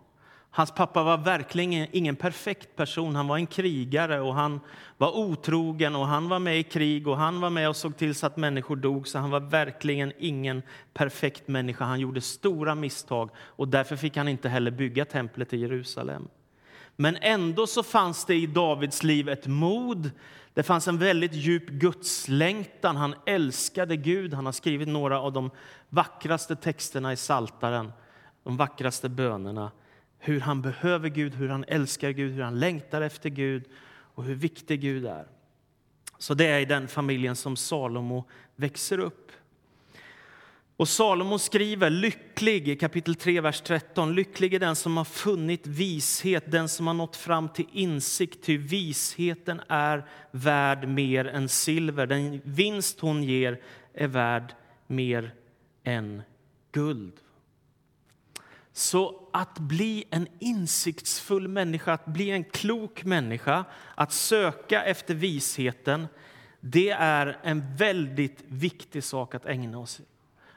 Hans 0.50 0.70
pappa 0.70 1.02
var 1.02 1.18
verkligen 1.18 1.88
ingen 1.92 2.16
perfekt 2.16 2.76
person. 2.76 3.16
Han 3.16 3.28
var 3.28 3.36
en 3.36 3.46
krigare 3.46 4.20
och 4.20 4.34
han 4.34 4.60
var 4.96 5.16
otrogen 5.16 5.96
och 5.96 6.06
han 6.06 6.28
var 6.28 6.38
med 6.38 6.58
i 6.58 6.62
krig 6.62 7.08
och 7.08 7.16
han 7.16 7.40
var 7.40 7.50
med 7.50 7.68
och 7.68 7.76
såg 7.76 7.96
till 7.96 8.14
så 8.14 8.26
att 8.26 8.36
människor 8.36 8.76
dog. 8.76 9.08
Så 9.08 9.18
han 9.18 9.30
var 9.30 9.40
verkligen 9.40 10.12
ingen 10.18 10.62
perfekt 10.94 11.48
människa. 11.48 11.84
Han 11.84 12.00
gjorde 12.00 12.20
stora 12.20 12.74
misstag 12.74 13.30
och 13.36 13.68
därför 13.68 13.96
fick 13.96 14.16
han 14.16 14.28
inte 14.28 14.48
heller 14.48 14.70
bygga 14.70 15.04
templet 15.04 15.52
i 15.52 15.56
Jerusalem. 15.56 16.28
Men 16.96 17.16
ändå 17.20 17.66
så 17.66 17.82
fanns 17.82 18.24
det 18.24 18.34
i 18.34 18.46
Davids 18.46 19.02
liv 19.02 19.28
ett 19.28 19.46
mod. 19.46 20.10
Det 20.54 20.62
fanns 20.62 20.88
en 20.88 20.98
väldigt 20.98 21.34
djup 21.34 21.68
gudslängtan. 21.68 22.96
Han 22.96 23.14
älskade 23.26 23.96
Gud. 23.96 24.34
Han 24.34 24.46
har 24.46 24.52
skrivit 24.52 24.88
några 24.88 25.20
av 25.20 25.32
de 25.32 25.50
vackraste 25.88 26.56
texterna 26.56 27.12
i 27.12 27.16
Saltaren, 27.16 27.92
de 28.44 28.56
vackraste 28.56 29.08
bönerna 29.08 29.70
hur 30.18 30.40
han 30.40 30.62
behöver 30.62 31.08
Gud, 31.08 31.34
hur 31.34 31.48
han 31.48 31.64
älskar 31.68 32.10
Gud, 32.10 32.32
hur 32.32 32.42
han 32.42 32.58
längtar 32.58 33.02
efter 33.02 33.30
Gud 33.30 33.64
och 33.88 34.24
hur 34.24 34.34
viktig 34.34 34.80
Gud 34.80 35.06
är. 35.06 35.26
Så 36.18 36.34
det 36.34 36.46
är 36.46 36.60
i 36.60 36.64
den 36.64 36.88
familjen 36.88 37.36
som 37.36 37.56
Salomo 37.56 38.24
växer 38.56 38.98
upp. 38.98 39.32
Och 40.78 40.88
Salomo 40.88 41.38
skriver 41.38 41.90
lycklig 41.90 42.68
i 42.68 42.76
kapitel 42.76 43.14
3, 43.14 43.40
vers 43.40 43.60
13. 43.60 44.14
Lycklig 44.14 44.54
är 44.54 44.58
den 44.58 44.76
som 44.76 44.96
har 44.96 45.04
funnit 45.04 45.66
vishet, 45.66 46.50
den 46.50 46.68
som 46.68 46.86
har 46.86 46.94
nått 46.94 47.16
fram 47.16 47.48
till 47.48 47.66
insikt, 47.72 48.44
ty 48.44 48.58
visheten 48.58 49.60
är 49.68 50.08
värd 50.30 50.88
mer 50.88 51.24
än 51.24 51.48
silver. 51.48 52.06
Den 52.06 52.40
vinst 52.44 53.00
hon 53.00 53.22
ger 53.22 53.60
är 53.94 54.08
värd 54.08 54.54
mer 54.86 55.34
än 55.84 56.22
guld. 56.72 57.14
Så 58.72 59.28
att 59.32 59.58
bli 59.58 60.04
en 60.10 60.28
insiktsfull 60.38 61.48
människa, 61.48 61.92
att 61.92 62.06
bli 62.06 62.30
en 62.30 62.44
klok 62.44 63.04
människa, 63.04 63.64
att 63.94 64.12
söka 64.12 64.84
efter 64.84 65.14
visheten, 65.14 66.06
det 66.60 66.90
är 66.90 67.38
en 67.42 67.76
väldigt 67.76 68.44
viktig 68.48 69.04
sak 69.04 69.34
att 69.34 69.46
ägna 69.46 69.78
oss 69.78 70.00
åt. 70.00 70.15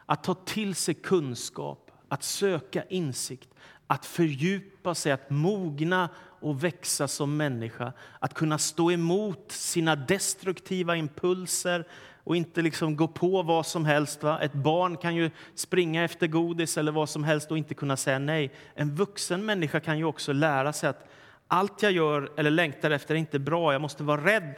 Att 0.10 0.24
ta 0.24 0.34
till 0.34 0.76
sig 0.76 0.94
kunskap, 0.94 1.92
att 2.08 2.24
söka 2.24 2.84
insikt, 2.84 3.50
att 3.88 4.06
fördjupa 4.06 4.96
sig, 4.96 5.12
att 5.12 5.30
mogna 5.30 6.10
och 6.42 6.64
växa 6.64 7.08
som 7.08 7.38
människa. 7.38 7.94
Att 8.20 8.34
kunna 8.34 8.58
stå 8.58 8.92
emot 8.92 9.52
sina 9.52 9.96
destruktiva 9.96 10.96
impulser, 10.96 11.86
och 12.24 12.36
inte 12.36 12.62
liksom 12.62 12.96
gå 12.96 13.08
på 13.08 13.42
vad 13.44 13.66
som 13.66 13.86
helst. 13.86 14.24
Va? 14.24 14.40
Ett 14.40 14.54
barn 14.54 14.98
kan 14.98 15.16
ju 15.16 15.32
springa 15.56 16.04
efter 16.04 16.28
godis 16.28 16.78
eller 16.78 16.92
vad 16.92 17.10
som 17.10 17.24
helst 17.24 17.52
och 17.52 17.58
inte 17.58 17.74
kunna 17.74 17.98
säga 17.98 18.20
nej. 18.20 18.54
En 18.76 18.96
vuxen 18.96 19.46
människa 19.46 19.80
kan 19.80 19.98
ju 19.98 20.04
också 20.04 20.34
lära 20.34 20.74
sig 20.74 20.90
att 20.90 21.10
allt 21.48 21.84
jag 21.84 21.92
gör 21.92 22.32
eller 22.38 22.52
längtar 22.52 22.92
efter 22.92 23.16
är 23.16 23.20
inte 23.20 23.40
bra. 23.40 23.72
Jag 23.74 23.82
måste 23.82 24.04
vara 24.04 24.26
rädd 24.26 24.56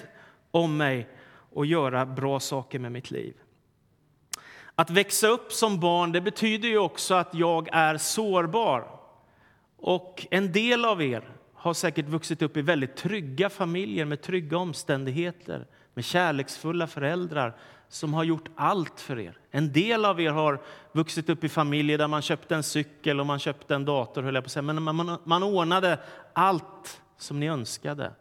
om 0.51 0.77
mig 0.77 1.07
och 1.53 1.65
göra 1.65 2.05
bra 2.05 2.39
saker 2.39 2.79
med 2.79 2.91
mitt 2.91 3.11
liv. 3.11 3.33
Att 4.75 4.89
växa 4.89 5.27
upp 5.27 5.53
som 5.53 5.79
barn 5.79 6.11
det 6.11 6.21
betyder 6.21 6.67
ju 6.69 6.77
också 6.77 7.13
att 7.13 7.33
jag 7.33 7.69
är 7.71 7.97
sårbar. 7.97 8.87
Och 9.77 10.27
en 10.31 10.51
del 10.51 10.85
av 10.85 11.01
er 11.01 11.29
har 11.53 11.73
säkert 11.73 12.05
vuxit 12.05 12.41
upp 12.41 12.57
i 12.57 12.61
väldigt 12.61 12.95
trygga 12.95 13.49
familjer 13.49 14.05
med 14.05 14.21
trygga 14.21 14.57
omständigheter 14.57 15.65
med 15.93 16.05
kärleksfulla 16.05 16.87
föräldrar 16.87 17.57
som 17.89 18.13
har 18.13 18.23
gjort 18.23 18.49
allt 18.55 18.99
för 18.99 19.19
er. 19.19 19.37
En 19.51 19.73
del 19.73 20.05
av 20.05 20.21
er 20.21 20.31
har 20.31 20.61
vuxit 20.91 21.29
upp 21.29 21.43
i 21.43 21.49
familjer 21.49 21.97
där 21.97 22.07
man 22.07 22.21
köpte 22.21 22.55
en 22.55 22.63
cykel 22.63 23.19
och 23.19 23.25
man 23.25 23.39
köpte 23.39 23.75
en 23.75 23.85
dator, 23.85 24.23
höll 24.23 24.35
jag 24.35 24.43
på 24.43 24.45
att 24.45 24.51
säga. 24.51 24.61
men 24.63 24.83
man, 24.83 24.95
man 24.95 25.17
man 25.23 25.43
ordnade 25.43 25.99
allt 26.33 27.01
som 27.17 27.39
ni 27.39 27.47
önskade 27.47 28.11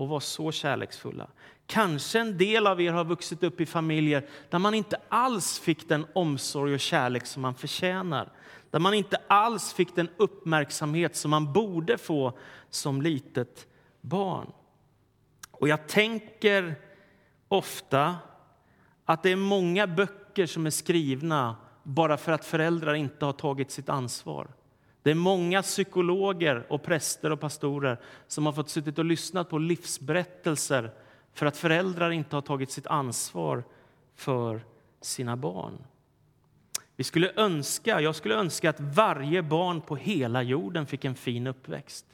och 0.00 0.08
var 0.08 0.20
så 0.20 0.52
kärleksfulla. 0.52 1.26
Kanske 1.66 2.20
en 2.20 2.38
del 2.38 2.66
av 2.66 2.80
er 2.80 2.92
har 2.92 3.04
vuxit 3.04 3.42
upp 3.42 3.60
i 3.60 3.66
familjer 3.66 4.26
där 4.50 4.58
man 4.58 4.74
inte 4.74 5.00
alls 5.08 5.58
fick 5.58 5.88
den 5.88 6.06
omsorg 6.12 6.74
och 6.74 6.80
kärlek 6.80 7.26
som 7.26 7.42
man 7.42 7.54
förtjänar. 7.54 8.32
Där 8.70 8.78
man 8.78 8.94
inte 8.94 9.16
alls 9.26 9.72
fick 9.72 9.96
den 9.96 10.08
uppmärksamhet 10.16 11.16
som 11.16 11.30
man 11.30 11.52
borde 11.52 11.98
få 11.98 12.38
som 12.70 13.02
litet 13.02 13.66
barn. 14.00 14.52
Och 15.50 15.68
jag 15.68 15.88
tänker 15.88 16.74
ofta 17.48 18.16
att 19.04 19.22
det 19.22 19.30
är 19.30 19.36
många 19.36 19.86
böcker 19.86 20.46
som 20.46 20.66
är 20.66 20.70
skrivna 20.70 21.56
bara 21.82 22.16
för 22.16 22.32
att 22.32 22.44
föräldrar 22.44 22.94
inte 22.94 23.24
har 23.24 23.32
tagit 23.32 23.70
sitt 23.70 23.88
ansvar. 23.88 24.48
Det 25.02 25.10
är 25.10 25.14
många 25.14 25.62
psykologer, 25.62 26.66
och 26.68 26.82
präster 26.82 27.32
och 27.32 27.40
pastorer 27.40 27.98
som 28.26 28.46
har 28.46 28.52
fått 28.52 28.68
suttit 28.68 28.98
och 28.98 29.04
lyssnat 29.04 29.50
på 29.50 29.58
livsberättelser 29.58 30.90
för 31.32 31.46
att 31.46 31.56
föräldrar 31.56 32.10
inte 32.10 32.36
har 32.36 32.40
tagit 32.42 32.70
sitt 32.70 32.86
ansvar 32.86 33.64
för 34.14 34.64
sina 35.00 35.36
barn. 35.36 35.84
Vi 36.96 37.04
skulle 37.04 37.32
önska, 37.36 38.00
jag 38.00 38.14
skulle 38.14 38.34
önska 38.34 38.70
att 38.70 38.80
varje 38.80 39.42
barn 39.42 39.80
på 39.80 39.96
hela 39.96 40.42
jorden 40.42 40.86
fick 40.86 41.04
en 41.04 41.14
fin 41.14 41.46
uppväxt. 41.46 42.06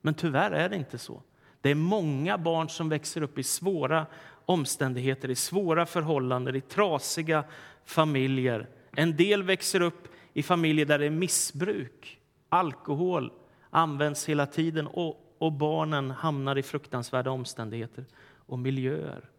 Men 0.00 0.14
tyvärr 0.14 0.50
är 0.50 0.68
det 0.68 0.76
inte 0.76 0.98
så. 0.98 1.22
Det 1.60 1.70
är 1.70 1.74
många 1.74 2.38
barn 2.38 2.68
som 2.68 2.88
växer 2.88 3.22
upp 3.22 3.38
i 3.38 3.42
svåra 3.42 4.06
omständigheter, 4.44 5.30
i 5.30 5.34
svåra 5.34 5.86
förhållanden, 5.86 6.56
i 6.56 6.60
trasiga 6.60 7.44
familjer. 7.84 8.68
En 8.90 9.16
del 9.16 9.42
växer 9.42 9.80
upp 9.80 10.08
i 10.32 10.42
familjer 10.42 10.86
där 10.86 10.98
det 10.98 11.06
är 11.06 11.10
missbruk. 11.10 12.20
Alkohol 12.54 13.32
används 13.70 14.28
hela 14.28 14.46
tiden 14.46 14.86
och, 14.86 15.36
och 15.38 15.52
barnen 15.52 16.10
hamnar 16.10 16.58
i 16.58 16.62
fruktansvärda 16.62 17.30
omständigheter 17.30 18.04
och 18.46 18.58
miljöer. 18.58 19.30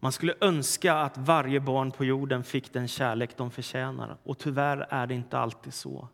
Man 0.00 0.12
skulle 0.12 0.34
önska 0.40 0.94
att 0.94 1.18
varje 1.18 1.60
barn 1.60 1.90
på 1.90 2.04
jorden 2.04 2.44
fick 2.44 2.72
den 2.72 2.88
kärlek 2.88 3.36
de 3.36 3.50
förtjänar. 3.50 4.16
Och 4.22 4.38
tyvärr 4.38 4.86
är 4.90 5.06
det 5.06 5.14
inte 5.14 5.38
alltid 5.38 5.74
så. 5.74 6.08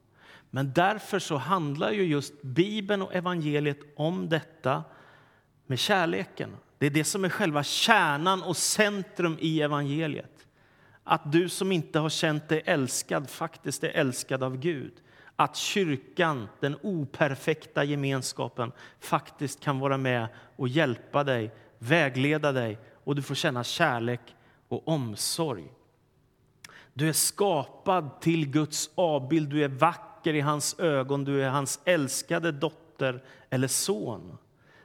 Men 0.51 0.73
därför 0.73 1.19
så 1.19 1.37
handlar 1.37 1.91
ju 1.91 2.03
just 2.03 2.43
Bibeln 2.43 3.03
och 3.03 3.15
evangeliet 3.15 3.79
om 3.97 4.29
detta 4.29 4.85
med 5.67 5.79
kärleken. 5.79 6.57
Det 6.79 6.87
är 6.87 6.91
det 6.91 7.05
som 7.05 7.25
är 7.25 7.29
själva 7.29 7.63
kärnan 7.63 8.43
och 8.43 8.57
centrum 8.57 9.37
i 9.41 9.63
evangeliet. 9.63 10.47
Att 11.05 11.33
du 11.33 11.49
som 11.49 11.73
inte 11.73 11.99
har 11.99 12.09
känt 12.09 12.49
dig 12.49 12.63
älskad 12.65 13.31
faktiskt 13.31 13.85
är 13.85 13.89
älskad 13.89 14.43
av 14.43 14.57
Gud. 14.57 14.93
Att 15.37 15.57
kyrkan, 15.57 16.49
den 16.61 16.77
operfekta 16.83 17.85
gemenskapen, 17.85 18.73
faktiskt 19.01 19.61
kan 19.61 19.79
vara 19.79 19.99
med 19.99 20.29
och 20.57 20.69
hjälpa 20.69 21.25
dig, 21.25 21.55
vägleda 21.79 22.53
dig 22.53 22.79
och 23.05 23.15
du 23.17 23.23
får 23.23 23.35
känna 23.35 23.65
kärlek 23.65 24.21
och 24.69 24.89
omsorg. 24.89 25.73
Du 26.95 27.09
är 27.09 27.13
skapad 27.13 28.21
till 28.21 28.49
Guds 28.49 28.91
avbild, 28.95 29.49
du 29.49 29.65
är 29.65 29.69
vacker 29.69 30.35
i 30.35 30.41
hans 30.41 30.79
ögon, 30.79 31.25
du 31.25 31.43
är 31.43 31.49
hans 31.49 31.81
älskade 31.85 32.53
dotter 32.53 33.25
eller 33.51 33.69
son. 33.69 34.39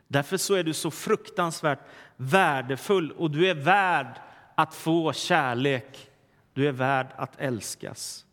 Därför 0.08 0.38
så 0.38 0.54
är 0.54 0.64
du 0.64 0.74
så 0.74 0.92
fruktansvärt 0.92 1.80
värdefull 2.18 3.12
och 3.12 3.32
du 3.32 3.50
är 3.50 3.56
värd 3.56 4.22
att 4.56 4.76
få 4.76 5.14
kärlek. 5.14 6.10
Du 6.54 6.68
är 6.68 6.72
värd 6.72 7.08
att 7.16 7.40
älskas. 7.40 8.26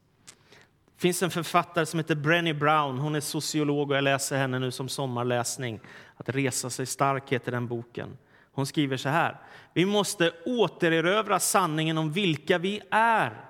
Det 0.98 1.02
finns 1.02 1.22
en 1.22 1.30
författare 1.30 1.86
som 1.86 1.98
heter 1.98 2.14
Brenny 2.14 2.52
Brown. 2.52 2.98
Hon 2.98 3.14
är 3.14 3.20
sociolog 3.20 3.90
och 3.90 3.96
jag 3.96 4.04
läser 4.04 4.36
henne 4.38 4.58
nu 4.58 4.70
som 4.70 4.88
sommarläsning. 4.88 5.80
Att 6.16 6.28
resa 6.28 6.70
sig 6.70 6.86
stark 6.86 7.32
heter 7.32 7.52
den 7.52 7.66
boken. 7.66 8.18
Hon 8.52 8.66
skriver 8.66 8.96
så 8.96 9.08
här. 9.08 9.40
Vi 9.74 9.86
måste 9.86 10.32
återerövra 10.46 11.40
sanningen 11.40 11.98
om 11.98 12.12
vilka 12.12 12.58
vi 12.58 12.80
är. 12.90 13.44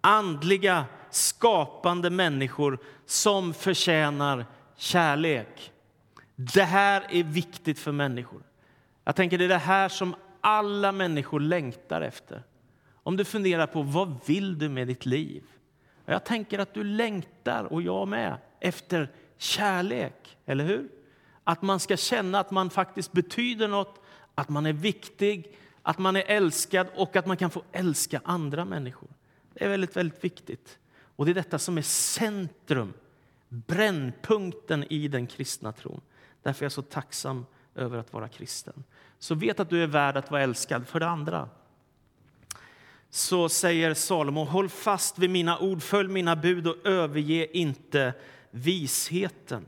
Andliga, 0.00 0.84
skapande 1.10 2.10
människor 2.10 2.78
som 3.06 3.54
förtjänar 3.54 4.46
kärlek. 4.76 5.72
Det 6.36 6.64
här 6.64 7.06
är 7.10 7.24
viktigt 7.24 7.78
för 7.78 7.92
människor. 7.92 8.42
Jag 9.04 9.16
tänker 9.16 9.38
Det 9.38 9.44
är 9.44 9.48
det 9.48 9.58
här 9.58 9.88
som 9.88 10.14
alla 10.40 10.92
människor 10.92 11.40
längtar 11.40 12.00
efter. 12.00 12.42
Om 13.02 13.16
du 13.16 13.24
funderar 13.24 13.66
på 13.66 13.82
vad 13.82 14.26
vill 14.26 14.58
du 14.58 14.68
med 14.68 14.86
ditt 14.86 15.06
liv? 15.06 15.44
Jag 16.12 16.24
tänker 16.24 16.58
att 16.58 16.74
du 16.74 16.84
längtar, 16.84 17.64
och 17.64 17.82
jag 17.82 18.08
med, 18.08 18.36
efter 18.60 19.10
kärlek. 19.36 20.36
Eller 20.46 20.64
hur? 20.64 20.88
Att 21.44 21.62
man 21.62 21.80
ska 21.80 21.96
känna 21.96 22.40
att 22.40 22.50
man 22.50 22.70
faktiskt 22.70 23.12
betyder 23.12 23.68
något, 23.68 24.00
att 24.34 24.48
man 24.48 24.66
är 24.66 24.72
viktig, 24.72 25.56
att 25.82 25.98
man 25.98 26.16
är 26.16 26.24
älskad 26.26 26.86
och 26.94 27.16
att 27.16 27.26
man 27.26 27.36
kan 27.36 27.50
få 27.50 27.62
älska 27.72 28.20
andra 28.24 28.64
människor. 28.64 29.08
Det 29.52 29.64
är 29.64 29.68
väldigt, 29.68 29.96
väldigt 29.96 30.24
viktigt. 30.24 30.78
Och 31.16 31.24
det 31.24 31.32
är 31.32 31.34
detta 31.34 31.58
som 31.58 31.78
är 31.78 31.82
centrum, 31.82 32.92
brännpunkten 33.48 34.84
i 34.88 35.08
den 35.08 35.26
kristna 35.26 35.72
tron. 35.72 36.00
Därför 36.42 36.62
är 36.62 36.64
jag 36.64 36.72
så 36.72 36.82
tacksam 36.82 37.46
över 37.74 37.98
att 37.98 38.12
vara 38.12 38.28
kristen. 38.28 38.84
Så 39.18 39.34
vet 39.34 39.60
att 39.60 39.70
du 39.70 39.82
är 39.82 39.86
värd 39.86 40.16
att 40.16 40.30
vara 40.30 40.42
älskad. 40.42 40.86
För 40.86 41.00
det 41.00 41.08
andra 41.08 41.48
så 43.16 43.48
säger 43.48 43.94
Salomo, 43.94 44.44
håll 44.44 44.68
fast 44.68 45.18
vid 45.18 45.30
mina 45.30 45.58
ord, 45.58 45.82
följ 45.82 46.08
mina 46.08 46.36
bud 46.36 46.66
och 46.66 46.86
överge 46.86 47.58
inte 47.58 48.14
visheten. 48.50 49.66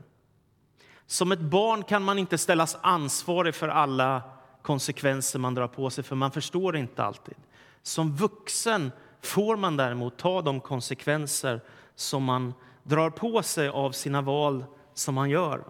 Som 1.06 1.32
ett 1.32 1.40
barn 1.40 1.82
kan 1.82 2.02
man 2.02 2.18
inte 2.18 2.38
ställas 2.38 2.76
ansvarig 2.80 3.54
för 3.54 3.68
alla 3.68 4.22
konsekvenser 4.62 5.38
man 5.38 5.54
drar 5.54 5.68
på 5.68 5.90
sig, 5.90 6.04
för 6.04 6.16
man 6.16 6.30
förstår 6.30 6.76
inte 6.76 7.04
alltid. 7.04 7.34
Som 7.82 8.16
vuxen 8.16 8.92
får 9.22 9.56
man 9.56 9.76
däremot 9.76 10.16
ta 10.16 10.42
de 10.42 10.60
konsekvenser 10.60 11.60
som 11.94 12.24
man 12.24 12.54
drar 12.82 13.10
på 13.10 13.42
sig 13.42 13.68
av 13.68 13.92
sina 13.92 14.22
val 14.22 14.64
som 14.94 15.14
man 15.14 15.30
gör. 15.30 15.64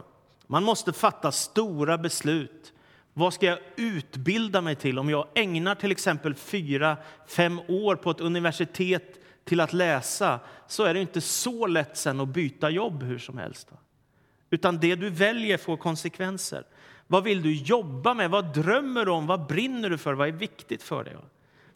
Man 0.47 0.64
måste 0.64 0.92
fatta 0.92 1.32
stora 1.32 1.99
beslut. 1.99 2.73
Vad 3.19 3.35
ska 3.35 3.47
jag 3.47 3.59
utbilda 3.77 4.61
mig 4.61 4.75
till? 4.75 4.99
Om 4.99 5.11
jag 5.11 5.27
ägnar 5.35 5.75
till 5.75 5.91
exempel 5.91 6.35
fyra, 6.35 6.97
fem 7.27 7.61
år 7.69 7.97
på 7.97 8.11
ett 8.11 8.21
universitet 8.21 9.21
till 9.45 9.61
att 9.61 9.73
läsa 9.73 10.41
så 10.67 10.85
är 10.85 10.95
det 10.95 11.01
inte 11.01 11.21
så 11.21 11.67
lätt 11.67 11.97
sen 11.97 12.21
att 12.21 12.29
byta 12.29 12.71
jobb 12.71 13.03
hur 13.03 13.19
som 13.19 13.39
helst. 13.39 13.69
Utan 14.51 14.79
det 14.79 14.95
du 14.95 15.11
väljer 15.11 15.57
får 15.57 15.77
konsekvenser. 15.77 16.65
Vad 17.07 17.25
vill 17.25 17.43
du 17.43 17.55
jobba 17.55 18.15
med? 18.15 18.31
Vad 18.31 18.55
drömmer 18.55 19.05
du 19.05 19.11
om? 19.11 19.27
Vad 19.27 19.47
brinner 19.47 19.91
du 19.91 19.99
för? 19.99 20.15
Vad 20.15 20.29
är 20.29 20.33
viktigt 20.33 20.83
för 20.83 21.05
dig? 21.05 21.17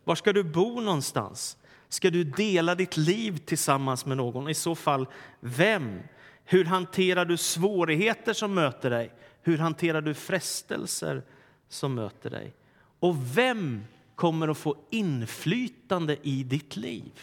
Var 0.04 0.14
ska 0.14 0.32
du 0.32 0.44
bo 0.44 0.80
någonstans? 0.80 1.56
Ska 1.88 2.10
du 2.10 2.24
dela 2.24 2.74
ditt 2.74 2.96
liv 2.96 3.36
tillsammans 3.36 4.06
med 4.06 4.16
någon? 4.16 4.48
I 4.48 4.54
så 4.54 4.74
fall, 4.74 5.06
vem? 5.40 6.00
Hur 6.44 6.64
hanterar 6.64 7.24
du 7.24 7.36
svårigheter 7.36 8.32
som 8.32 8.54
möter 8.54 8.90
dig? 8.90 9.12
Hur 9.42 9.58
hanterar 9.58 10.00
du 10.00 10.14
frestelser 10.14 11.22
som 11.68 11.94
möter 11.94 12.30
dig? 12.30 12.54
Och 12.98 13.36
vem 13.36 13.84
kommer 14.14 14.48
att 14.48 14.58
få 14.58 14.76
inflytande 14.90 16.16
i 16.22 16.44
ditt 16.44 16.76
liv? 16.76 17.20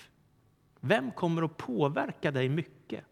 Vem 0.79 1.11
kommer 1.11 1.41
att 1.41 1.57
påverka 1.57 2.31
dig 2.31 2.49
mycket? 2.49 3.05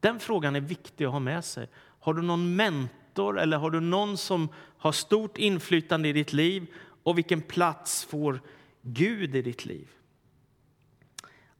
Den 0.00 0.20
frågan 0.20 0.56
är 0.56 0.60
viktig 0.60 1.04
att 1.04 1.12
ha 1.12 1.18
med 1.18 1.44
sig. 1.44 1.68
Har 1.76 2.14
du 2.14 2.22
någon 2.22 2.56
mentor 2.56 3.40
eller 3.40 3.56
har 3.56 3.70
du 3.70 3.80
någon 3.80 4.16
som 4.16 4.48
har 4.78 4.92
stort 4.92 5.38
inflytande 5.38 6.08
i 6.08 6.12
ditt 6.12 6.32
liv? 6.32 6.66
Och 7.02 7.18
vilken 7.18 7.40
plats 7.40 8.04
får 8.04 8.40
Gud 8.82 9.36
i 9.36 9.42
ditt 9.42 9.64
liv? 9.64 9.88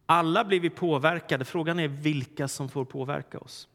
Alla 0.07 0.45
blir 0.45 0.61
vi 0.61 0.71
påverkade. 0.71 1.45
Frågan 1.45 1.79
är 1.79 1.89
vilka 1.89 2.49
som 2.49 2.69
får 2.69 2.85
påverka 2.85 3.39
oss. 3.39 3.69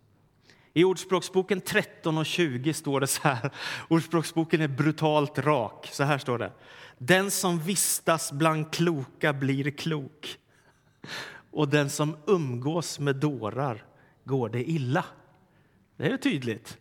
I 0.80 0.84
Ordspråksboken 0.84 1.62
13 1.62 2.18
och 2.18 2.26
20 2.26 2.74
står 2.74 3.00
det 3.00 3.08
så 3.08 3.22
här. 3.22 3.52
Ordspråksboken 3.88 4.62
är 4.62 4.68
brutalt 4.68 5.40
rak. 5.40 5.90
Så 5.92 6.04
här 6.04 6.18
står 6.18 6.38
det. 6.38 6.52
Den 6.98 7.32
som 7.32 7.60
vistas 7.60 8.32
bland 8.32 8.74
kloka 8.74 9.34
blir 9.34 9.72
klok 9.72 10.38
och 11.52 11.68
den 11.68 11.90
som 11.90 12.18
umgås 12.28 13.00
med 13.00 13.16
dårar 13.16 13.86
går 14.24 14.50
det 14.50 14.70
illa. 14.70 15.06
Det 15.98 16.12
är 16.12 16.18
tydligt. 16.18 16.78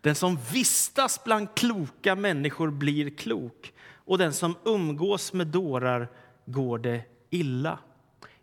Den 0.00 0.14
som 0.14 0.38
vistas 0.52 1.24
bland 1.24 1.54
kloka 1.54 2.14
människor 2.14 2.70
blir 2.70 3.10
klok 3.10 3.72
och 3.94 4.18
den 4.18 4.32
som 4.32 4.56
umgås 4.64 5.32
med 5.32 5.46
dårar 5.46 6.08
går 6.46 6.78
det 6.78 7.02
illa. 7.30 7.78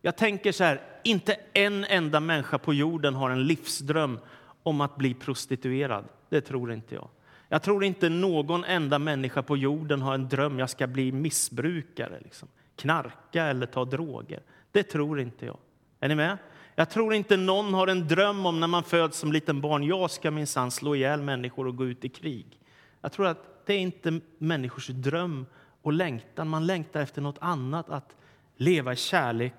Jag 0.02 0.18
tänker 0.18 0.52
så 0.52 0.64
här, 0.64 0.82
inte 1.04 1.38
en 1.54 1.86
enda 1.86 2.20
människa 2.20 2.58
på 2.58 2.74
jorden 2.74 3.16
har 3.16 3.30
en 3.30 3.48
livsdröm 3.48 4.20
om 4.68 4.82
att 4.82 4.96
bli 4.96 5.14
prostituerad. 5.14 6.06
Det 6.30 6.42
tror 6.42 6.74
inte 6.74 6.96
jag. 6.96 7.08
Jag 7.50 7.64
tror 7.64 7.84
inte 7.84 8.10
någon 8.10 8.64
enda 8.64 9.00
människa 9.00 9.42
på 9.42 9.58
jorden 9.58 10.02
har 10.02 10.14
en 10.14 10.30
dröm 10.30 10.60
jag 10.60 10.70
ska 10.70 10.88
bli 10.88 11.12
missbrukare, 11.12 12.20
liksom. 12.24 12.48
knarka 12.76 13.44
eller 13.44 13.66
ta 13.66 13.86
droger. 13.86 14.42
Det 14.72 14.84
tror 14.84 15.20
inte 15.20 15.46
jag. 15.46 15.58
Är 16.00 16.08
ni 16.08 16.16
med? 16.16 16.38
Jag 16.76 16.90
tror 16.90 17.14
inte 17.14 17.38
någon 17.38 17.74
har 17.74 17.88
en 17.88 18.08
dröm 18.08 18.46
om 18.46 18.60
när 18.60 18.68
man 18.68 18.84
föds 18.84 19.18
som 19.18 19.32
liten 19.32 19.62
barn. 19.62 19.84
Jag 19.84 20.12
ska 20.12 20.32
minsann 20.32 20.72
slå 20.72 20.96
ihjäl 20.96 21.22
människor 21.22 21.68
och 21.68 21.76
gå 21.76 21.86
ut 21.86 22.06
i 22.06 22.10
krig. 22.10 22.60
Jag 23.02 23.12
tror 23.12 23.28
att 23.28 23.66
det 23.66 23.74
är 23.74 23.80
inte 23.80 24.20
människors 24.38 24.88
dröm 24.88 25.46
och 25.82 25.94
längtan. 25.94 26.48
Man 26.48 26.66
längtar 26.66 27.02
efter 27.02 27.22
något 27.22 27.38
annat, 27.42 27.90
att 27.90 28.16
leva 28.58 28.94
i 28.94 28.96
kärlek 28.96 29.54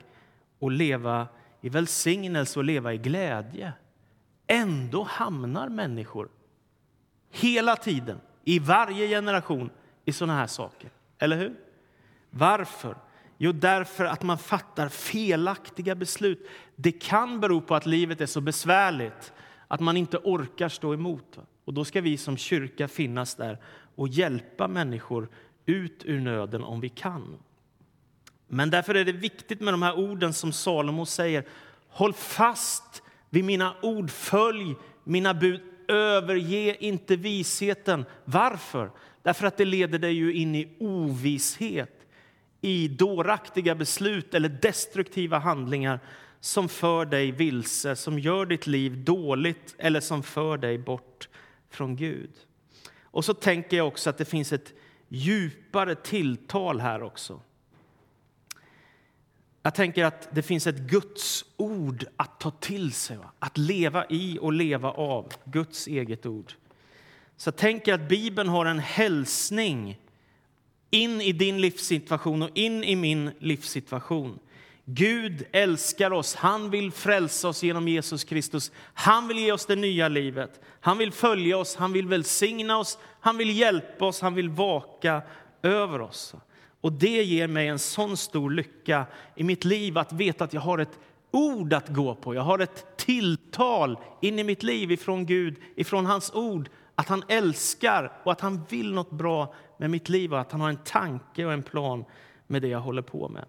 och 0.59 0.71
leva 0.71 1.29
i 1.61 1.69
välsignelse 1.69 2.59
och 2.59 2.65
leva 2.65 2.95
i 2.95 2.99
glädje. 2.99 3.73
Ändå 4.51 5.03
hamnar 5.03 5.69
människor 5.69 6.29
hela 7.31 7.77
tiden, 7.77 8.21
i 8.45 8.59
varje 8.59 9.09
generation, 9.09 9.71
i 10.05 10.13
såna 10.13 10.35
här 10.35 10.47
saker. 10.47 10.91
Eller 11.19 11.37
hur? 11.37 11.55
Varför? 12.31 12.97
Jo, 13.39 13.53
därför 13.53 14.05
att 14.05 14.23
man 14.23 14.39
fattar 14.39 14.89
felaktiga 14.89 15.95
beslut. 15.95 16.49
Det 16.77 16.93
kan 16.93 17.41
bero 17.41 17.61
på 17.61 17.75
att 17.75 17.87
livet 17.87 18.21
är 18.21 18.27
så 18.27 18.41
besvärligt 18.41 19.33
att 19.69 19.81
man 19.81 19.97
inte 19.97 20.19
orkar 20.19 20.69
stå 20.69 20.95
emot. 20.95 21.39
Och 21.65 21.75
Då 21.75 21.85
ska 21.85 22.01
vi 22.01 22.17
som 22.17 22.37
kyrka 22.37 22.89
finnas 22.89 23.35
där 23.35 23.59
och 23.95 24.09
hjälpa 24.09 24.69
människor 24.69 25.29
ut 25.67 26.03
ur 26.05 26.21
nöden 26.21 26.65
om 26.65 26.81
vi 26.81 26.89
kan. 26.89 27.37
Men 28.47 28.71
därför 28.71 28.95
är 28.95 29.05
det 29.05 29.13
viktigt 29.13 29.61
med 29.61 29.75
de 29.75 29.83
här 29.83 29.99
orden 29.99 30.33
som 30.35 30.53
Salomo 30.53 31.07
säger. 31.07 31.45
Håll 31.89 32.13
fast 32.13 33.03
vid 33.31 33.45
mina 33.45 33.77
ord, 33.83 34.11
följ 34.11 34.75
mina 35.05 35.35
bud, 35.35 35.61
överge 35.89 36.77
inte 36.81 37.17
visheten. 37.17 38.05
Varför? 38.25 38.91
Därför 39.23 39.47
att 39.47 39.57
det 39.57 39.65
leder 39.65 39.99
dig 39.99 40.13
ju 40.13 40.33
in 40.33 40.55
i 40.55 40.77
ovisshet 40.81 42.07
i 42.61 42.89
dåraktiga 42.89 43.75
beslut 43.75 44.35
eller 44.35 44.49
destruktiva 44.49 45.39
handlingar 45.39 46.01
som 46.41 46.69
för 46.69 47.05
dig 47.05 47.33
vilse, 47.33 47.97
som 47.97 48.19
gör 48.19 48.47
ditt 48.47 48.67
liv 48.67 49.05
dåligt 49.05 49.75
eller 49.79 50.01
som 50.01 50.23
för 50.23 50.57
dig 50.57 50.79
bort 50.79 51.29
från 51.71 51.97
Gud. 51.97 52.31
Och 53.03 53.25
så 53.25 53.35
tänker 53.35 53.77
jag 53.77 53.87
också 53.89 54.11
att 54.11 54.19
det 54.19 54.25
finns 54.25 54.53
ett 54.53 54.75
djupare 55.09 55.95
tilltal 55.95 56.81
här 56.81 57.03
också. 57.03 57.41
Jag 59.63 59.75
tänker 59.75 60.05
att 60.05 60.29
det 60.33 60.43
finns 60.43 60.67
ett 60.67 60.79
Guds 60.79 61.45
ord 61.57 62.05
att 62.17 62.41
ta 62.41 62.51
till 62.51 62.93
sig, 62.93 63.19
att 63.39 63.59
leva 63.59 64.07
i 64.09 64.39
och 64.41 64.53
leva 64.53 64.91
av. 64.91 65.33
Guds 65.45 65.87
eget 65.87 66.27
ord. 66.27 66.53
Så 67.37 67.49
jag 67.49 67.57
tänker 67.57 67.95
att 67.95 68.09
Bibeln 68.09 68.49
har 68.49 68.67
en 68.67 68.79
hälsning 68.79 69.99
in 70.91 71.21
i 71.21 71.33
din 71.33 71.61
livssituation 71.61 72.43
och 72.43 72.51
in 72.55 72.85
i 72.85 72.97
min 72.97 73.31
livssituation. 73.39 74.39
Gud 74.85 75.47
älskar 75.53 76.11
oss, 76.11 76.35
han 76.35 76.71
vill 76.71 76.93
frälsa 76.93 77.49
oss 77.49 77.63
genom 77.63 77.89
Jesus 77.89 78.25
Kristus. 78.25 78.73
Han 78.95 79.29
vill 79.29 79.39
ge 79.39 79.53
oss 79.53 79.67
det 79.67 79.77
nya 79.77 80.09
livet. 80.09 80.61
Han 80.81 80.99
vill 80.99 81.13
följa 81.13 81.59
oss, 81.59 81.77
han 81.77 81.93
vill 81.93 82.09
välsigna 82.09 82.79
oss, 82.79 82.99
han 83.21 83.37
vill 83.37 83.59
hjälpa 83.59 84.05
oss, 84.05 84.21
han 84.21 84.35
vill 84.35 84.49
vaka 84.49 85.23
över 85.63 86.01
oss. 86.01 86.35
Och 86.81 86.93
det 86.93 87.23
ger 87.23 87.49
mig 87.49 87.69
en 87.69 87.79
sån 87.79 88.17
stor 88.17 88.51
lycka 88.51 89.07
i 89.35 89.45
mitt 89.45 89.65
liv 89.65 89.99
att 89.99 90.13
veta 90.13 90.45
att 90.45 90.53
jag 90.53 90.61
har 90.61 90.79
ett 90.79 90.99
ord 91.31 91.73
att 91.73 91.89
gå 91.89 92.15
på. 92.15 92.35
Jag 92.35 92.43
har 92.43 92.59
ett 92.59 92.97
tilltal 92.97 93.99
in 94.21 94.39
i 94.39 94.45
mitt 94.45 94.63
liv 94.63 94.93
ifrån 94.93 95.27
Gud, 95.27 95.57
ifrån 95.77 96.07
hans 96.07 96.35
ord. 96.35 96.69
Att 96.95 97.09
han 97.09 97.23
älskar 97.29 98.13
och 98.25 98.33
att 98.33 98.41
han 98.41 98.65
vill 98.69 98.93
något 98.93 99.11
bra 99.11 99.55
med 99.79 99.91
mitt 99.91 100.09
liv 100.09 100.33
och 100.33 100.41
att 100.41 100.53
han 100.53 100.61
har 100.61 100.69
en 100.69 100.77
tanke 100.77 101.45
och 101.45 101.53
en 101.53 101.63
plan 101.63 102.05
med 102.47 102.63
det 102.63 102.69
jag 102.69 102.81
håller 102.81 103.03
på 103.03 103.29
med. 103.29 103.45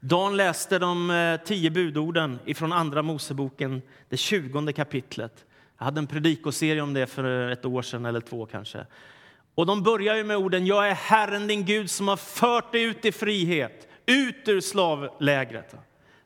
Dan 0.00 0.36
läste 0.36 0.78
de 0.78 1.10
eh, 1.10 1.40
tio 1.46 1.70
budorden 1.70 2.38
ifrån 2.44 2.72
Andra 2.72 3.02
Moseboken, 3.02 3.82
det 4.08 4.16
tjugonde 4.16 4.72
kapitlet. 4.72 5.44
Jag 5.78 5.84
hade 5.84 5.98
en 5.98 6.06
predikoserie 6.06 6.82
om 6.82 6.94
det 6.94 7.06
för 7.06 7.50
ett 7.50 7.64
år 7.64 7.82
sedan, 7.82 8.06
eller 8.06 8.20
två 8.20 8.46
kanske. 8.46 8.86
Och 9.54 9.66
de 9.66 9.82
börjar 9.82 10.16
ju 10.16 10.24
med 10.24 10.36
orden 10.36 10.66
Jag 10.66 10.88
är 10.88 10.94
Herren 10.94 11.46
din 11.46 11.64
Gud 11.64 11.90
som 11.90 12.08
har 12.08 12.16
fört 12.16 12.72
dig 12.72 12.82
ut 12.82 13.04
i 13.04 13.12
frihet, 13.12 13.88
ut 14.06 14.48
ur 14.48 14.60
slavlägret. 14.60 15.74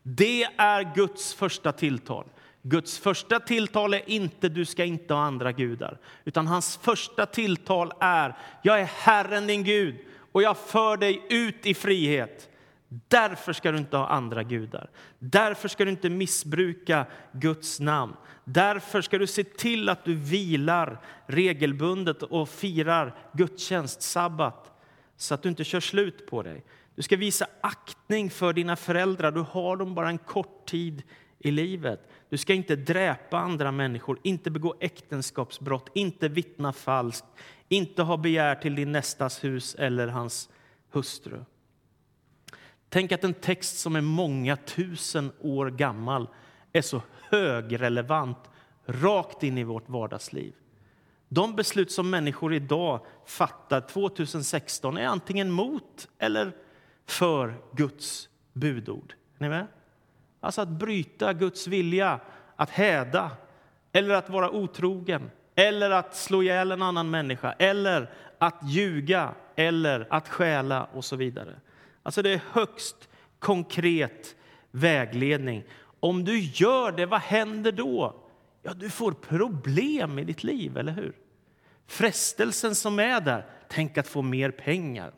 Det 0.02 0.42
är 0.56 0.94
Guds 0.94 1.34
första 1.34 1.72
tilltal. 1.72 2.24
Guds 2.62 2.98
första 2.98 3.40
tilltal 3.40 3.94
är 3.94 4.10
inte 4.10 4.48
du 4.48 4.64
ska 4.64 4.84
inte 4.84 5.14
ha 5.14 5.20
andra 5.20 5.52
gudar, 5.52 5.98
utan 6.24 6.46
hans 6.46 6.76
första 6.76 7.26
tilltal 7.26 7.92
är 8.00 8.36
jag 8.62 8.80
är 8.80 8.84
Herren 8.84 9.46
din 9.46 9.64
Gud 9.64 9.94
och 10.32 10.42
jag 10.42 10.56
för 10.56 10.96
dig 10.96 11.22
ut 11.28 11.66
i 11.66 11.74
frihet. 11.74 12.50
Därför 12.88 13.52
ska 13.52 13.72
du 13.72 13.78
inte 13.78 13.96
ha 13.96 14.08
andra 14.08 14.42
gudar. 14.42 14.90
Därför 15.18 15.68
ska 15.68 15.84
du 15.84 15.90
inte 15.90 16.10
missbruka 16.10 17.06
Guds 17.32 17.80
namn. 17.80 18.16
Därför 18.44 19.00
ska 19.00 19.18
du 19.18 19.26
se 19.26 19.44
till 19.44 19.88
att 19.88 20.04
du 20.04 20.14
vilar 20.14 21.00
regelbundet 21.26 22.22
och 22.22 22.48
firar 22.48 23.14
gudstjänst, 23.32 24.02
sabbat. 24.02 24.72
så 25.16 25.34
att 25.34 25.42
du 25.42 25.48
inte 25.48 25.64
kör 25.64 25.80
slut 25.80 26.26
på 26.26 26.42
dig. 26.42 26.64
Du 26.94 27.02
ska 27.02 27.16
visa 27.16 27.46
aktning 27.60 28.30
för 28.30 28.52
dina 28.52 28.76
föräldrar. 28.76 29.32
Du 29.32 29.40
har 29.40 29.76
dem 29.76 29.94
bara 29.94 30.08
en 30.08 30.18
kort 30.18 30.66
tid 30.66 31.02
i 31.38 31.50
livet. 31.50 32.00
Du 32.28 32.38
ska 32.38 32.54
inte 32.54 32.76
dräpa 32.76 33.38
andra 33.38 33.72
människor, 33.72 34.18
inte 34.22 34.50
begå 34.50 34.74
äktenskapsbrott, 34.80 35.90
inte 35.94 36.28
vittna 36.28 36.72
falskt, 36.72 37.26
inte 37.68 38.02
ha 38.02 38.16
begär 38.16 38.54
till 38.54 38.74
din 38.74 38.92
nästas 38.92 39.44
hus 39.44 39.74
eller 39.74 40.08
hans 40.08 40.50
hustru. 40.92 41.44
Tänk 42.88 43.12
att 43.12 43.24
en 43.24 43.34
text 43.34 43.78
som 43.78 43.96
är 43.96 44.00
många 44.00 44.56
tusen 44.56 45.32
år 45.40 45.70
gammal 45.70 46.28
är 46.72 46.82
så 46.82 47.02
högrelevant 47.30 48.50
rakt 48.86 49.42
in 49.42 49.58
i 49.58 49.64
vårt 49.64 49.88
vardagsliv. 49.88 50.54
De 51.28 51.56
beslut 51.56 51.90
som 51.90 52.10
människor 52.10 52.54
idag 52.54 53.00
fattar 53.26 53.80
2016 53.80 54.96
är 54.96 55.06
antingen 55.06 55.50
mot 55.50 56.08
eller 56.18 56.52
för 57.06 57.54
Guds 57.72 58.28
budord. 58.52 59.14
Är 59.38 59.42
ni 59.42 59.48
med? 59.48 59.66
Alltså 60.40 60.60
att 60.60 60.68
bryta 60.68 61.32
Guds 61.32 61.66
vilja, 61.66 62.20
att 62.56 62.70
häda 62.70 63.30
eller 63.92 64.14
att 64.14 64.30
vara 64.30 64.50
otrogen 64.50 65.30
eller 65.54 65.90
att 65.90 66.16
slå 66.16 66.42
ihjäl 66.42 66.72
en 66.72 66.82
annan 66.82 67.10
människa 67.10 67.52
eller 67.52 68.10
att 68.38 68.60
ljuga 68.62 69.34
eller 69.56 70.06
att 70.10 70.28
stjäla 70.28 70.84
och 70.84 71.04
så 71.04 71.16
vidare. 71.16 71.54
Alltså 72.06 72.22
det 72.22 72.30
är 72.30 72.40
högst 72.50 73.08
konkret 73.38 74.36
vägledning. 74.70 75.64
Om 76.00 76.24
du 76.24 76.38
gör 76.38 76.92
det, 76.92 77.06
vad 77.06 77.20
händer 77.20 77.72
då? 77.72 78.16
Ja, 78.62 78.74
du 78.74 78.90
får 78.90 79.12
problem 79.12 80.18
i 80.18 80.24
ditt 80.24 80.44
liv, 80.44 80.76
eller 80.76 80.92
hur? 80.92 81.12
Frestelsen 81.86 82.74
som 82.74 82.98
är 82.98 83.20
där, 83.20 83.46
tänk 83.68 83.98
att 83.98 84.08
få 84.08 84.22
mer 84.22 84.50
pengar. 84.50 85.12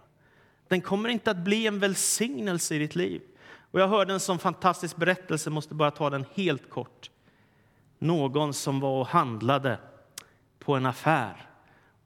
Den 0.68 0.81
kommer 0.81 1.09
inte 1.09 1.31
att 1.31 1.37
bli 1.37 1.66
en 1.66 1.79
välsignelse 1.79 2.74
i 2.74 2.79
ditt 2.79 2.96
liv. 2.96 3.22
Och 3.70 3.81
jag 3.81 3.88
hörde 3.88 4.12
en 4.12 4.20
sån 4.20 4.38
fantastisk 4.38 4.96
berättelse, 4.96 5.51
måste 5.51 5.74
bara 5.74 5.90
ta 5.90 6.11
den 6.11 6.24
helt 6.35 6.70
kort. 6.70 7.11
Någon 7.98 8.55
som 8.55 8.81
var 8.81 9.01
och 9.01 9.09
handlade 9.09 9.79
på 10.59 10.74
en 10.74 10.87
affär 10.87 11.51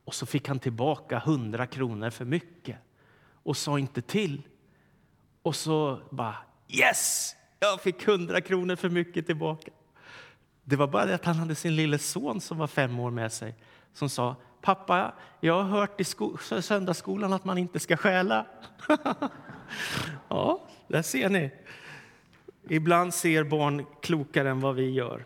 och 0.04 0.14
så 0.14 0.26
fick 0.26 0.48
han 0.48 0.58
tillbaka 0.58 1.16
100 1.16 1.66
kronor 1.66 2.10
för 2.10 2.24
mycket 2.24 2.76
och 3.42 3.56
sa 3.56 3.78
inte 3.78 4.02
till. 4.02 4.42
Och 5.42 5.56
så 5.56 6.00
bara 6.10 6.36
yes, 6.68 7.36
jag 7.60 7.80
fick 7.80 8.08
100 8.08 8.40
kronor 8.40 8.76
för 8.76 8.88
mycket 8.88 9.26
tillbaka. 9.26 9.70
Det 10.64 10.76
var 10.76 10.86
bara 10.86 11.06
det 11.06 11.14
att 11.14 11.24
han 11.24 11.36
hade 11.36 11.54
sin 11.54 11.76
lille 11.76 11.98
son 11.98 12.40
som 12.40 12.58
var 12.58 12.66
fem 12.66 13.00
år 13.00 13.10
med 13.10 13.32
sig 13.32 13.54
som 13.92 14.08
sa 14.08 14.36
Pappa, 14.60 15.14
jag 15.40 15.62
har 15.62 15.62
hört 15.62 16.00
i 16.00 16.04
söndagsskolan 16.62 17.32
att 17.32 17.44
man 17.44 17.58
inte 17.58 17.80
ska 17.80 17.96
stjäla. 17.96 18.46
ja, 20.28 20.66
där 20.88 21.02
ser 21.02 21.28
ni. 21.28 21.50
Ibland 22.68 23.14
ser 23.14 23.44
barn 23.44 23.86
klokare 24.02 24.50
än 24.50 24.60
vad 24.60 24.74
vi 24.74 24.90
gör. 24.90 25.24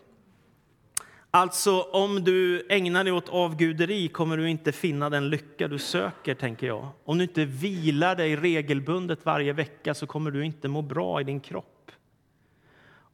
Alltså, 1.37 1.83
om 1.83 2.25
du 2.25 2.67
ägnar 2.69 3.05
dig 3.05 3.13
åt 3.13 3.29
avguderi 3.29 4.09
kommer 4.09 4.37
du 4.37 4.51
inte 4.51 4.73
finna 4.73 5.11
den 5.11 5.31
lycka 5.31 5.69
du 5.69 5.79
söker, 5.79 6.35
tänker 6.35 6.67
jag. 6.67 6.89
Om 7.05 7.19
du 7.19 7.25
inte 7.25 7.45
vilar 7.45 8.17
dig 8.17 8.37
regelbundet 8.37 9.27
varje 9.27 9.53
vecka 9.53 9.95
så 9.95 10.07
kommer 10.07 10.31
du 10.31 10.45
inte 10.45 10.69
må 10.69 10.83
bra 10.83 11.21
i 11.21 11.25
din 11.25 11.41
kropp. 11.41 11.91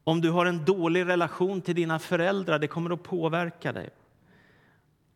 Om 0.04 0.20
du 0.20 0.30
har 0.30 0.46
en 0.46 0.64
dålig 0.64 1.06
relation 1.06 1.60
till 1.60 1.74
dina 1.74 1.98
föräldrar, 1.98 2.58
det 2.58 2.66
kommer 2.66 2.90
att 2.90 3.02
påverka 3.02 3.72
dig. 3.72 3.90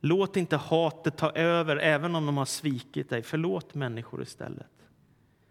Låt 0.00 0.36
inte 0.36 0.56
hatet 0.56 1.16
ta 1.16 1.30
över, 1.30 1.76
även 1.76 2.14
om 2.14 2.26
de 2.26 2.36
har 2.36 2.44
svikit 2.44 3.10
dig. 3.10 3.22
Förlåt 3.22 3.74
människor 3.74 4.22
istället. 4.22 4.66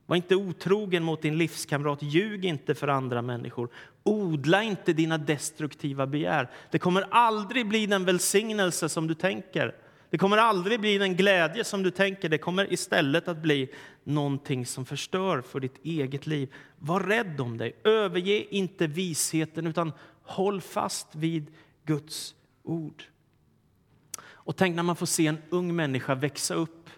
Var 0.05 0.15
inte 0.15 0.35
otrogen 0.35 1.03
mot 1.03 1.21
din 1.21 1.37
livskamrat. 1.37 2.03
Ljug 2.03 2.45
inte 2.45 2.75
för 2.75 2.87
andra 2.87 3.21
människor. 3.21 3.69
Odla 4.07 4.63
inte 4.63 4.93
dina 4.93 5.17
destruktiva 5.17 6.07
begär. 6.07 6.49
Det 6.71 6.79
kommer 6.79 7.07
aldrig 7.11 7.67
bli 7.67 7.85
den 7.85 8.05
välsignelse 8.05 8.89
som 8.89 9.07
du 9.07 9.13
tänker. 9.13 9.75
Det 10.09 10.17
kommer 10.17 10.37
aldrig 10.37 10.79
bli 10.79 10.97
den 10.97 11.15
glädje 11.15 11.63
som 11.63 11.83
du 11.83 11.91
tänker. 11.91 12.29
Det 12.29 12.37
kommer 12.37 12.73
istället 12.73 13.27
att 13.27 13.37
bli 13.37 13.69
någonting 14.03 14.65
som 14.65 14.85
förstör 14.85 15.41
för 15.41 15.59
ditt 15.59 15.85
eget 15.85 16.27
liv. 16.27 16.53
Var 16.79 16.99
rädd 16.99 17.41
om 17.41 17.57
dig. 17.57 17.75
Överge 17.83 18.55
inte 18.55 18.87
visheten, 18.87 19.67
utan 19.67 19.91
håll 20.23 20.61
fast 20.61 21.15
vid 21.15 21.53
Guds 21.83 22.35
ord. 22.63 23.03
Och 24.23 24.55
tänk 24.55 24.75
när 24.75 24.83
man 24.83 24.95
får 24.95 25.05
se 25.05 25.27
en 25.27 25.37
ung 25.49 25.75
människa 25.75 26.15
växa 26.15 26.53
upp 26.53 26.89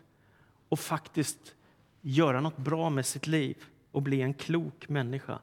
och 0.69 0.79
faktiskt 0.79 1.55
göra 2.01 2.41
något 2.41 2.57
bra 2.57 2.89
med 2.89 3.05
sitt 3.05 3.27
liv 3.27 3.57
och 3.91 4.01
bli 4.01 4.21
en 4.21 4.33
klok 4.33 4.89
människa. 4.89 5.39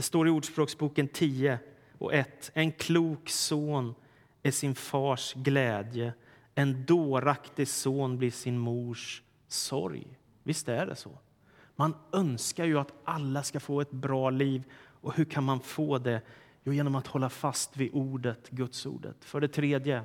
Det 0.00 0.04
står 0.04 0.28
i 0.28 0.30
Ordspråksboken 0.30 1.08
10 1.08 1.58
och 1.98 2.14
1. 2.14 2.50
En 2.54 2.72
klok 2.72 3.28
son 3.28 3.94
är 4.42 4.50
sin 4.50 4.74
fars 4.74 5.34
glädje. 5.34 6.12
En 6.54 6.86
dåraktig 6.86 7.68
son 7.68 8.18
blir 8.18 8.30
sin 8.30 8.58
mors 8.58 9.22
sorg. 9.48 10.06
Visst 10.42 10.68
är 10.68 10.86
det 10.86 10.96
så? 10.96 11.18
Man 11.76 11.94
önskar 12.12 12.64
ju 12.64 12.78
att 12.78 12.92
alla 13.04 13.42
ska 13.42 13.60
få 13.60 13.80
ett 13.80 13.90
bra 13.90 14.30
liv. 14.30 14.62
Och 15.00 15.16
hur 15.16 15.24
kan 15.24 15.44
man 15.44 15.60
få 15.60 15.98
det? 15.98 16.20
Jo, 16.64 16.72
genom 16.72 16.94
att 16.94 17.06
hålla 17.06 17.28
fast 17.28 17.76
vid 17.76 17.90
ordet, 17.92 18.50
Guds 18.50 18.86
ordet. 18.86 19.24
För 19.24 19.40
det 19.40 19.48
tredje, 19.48 20.04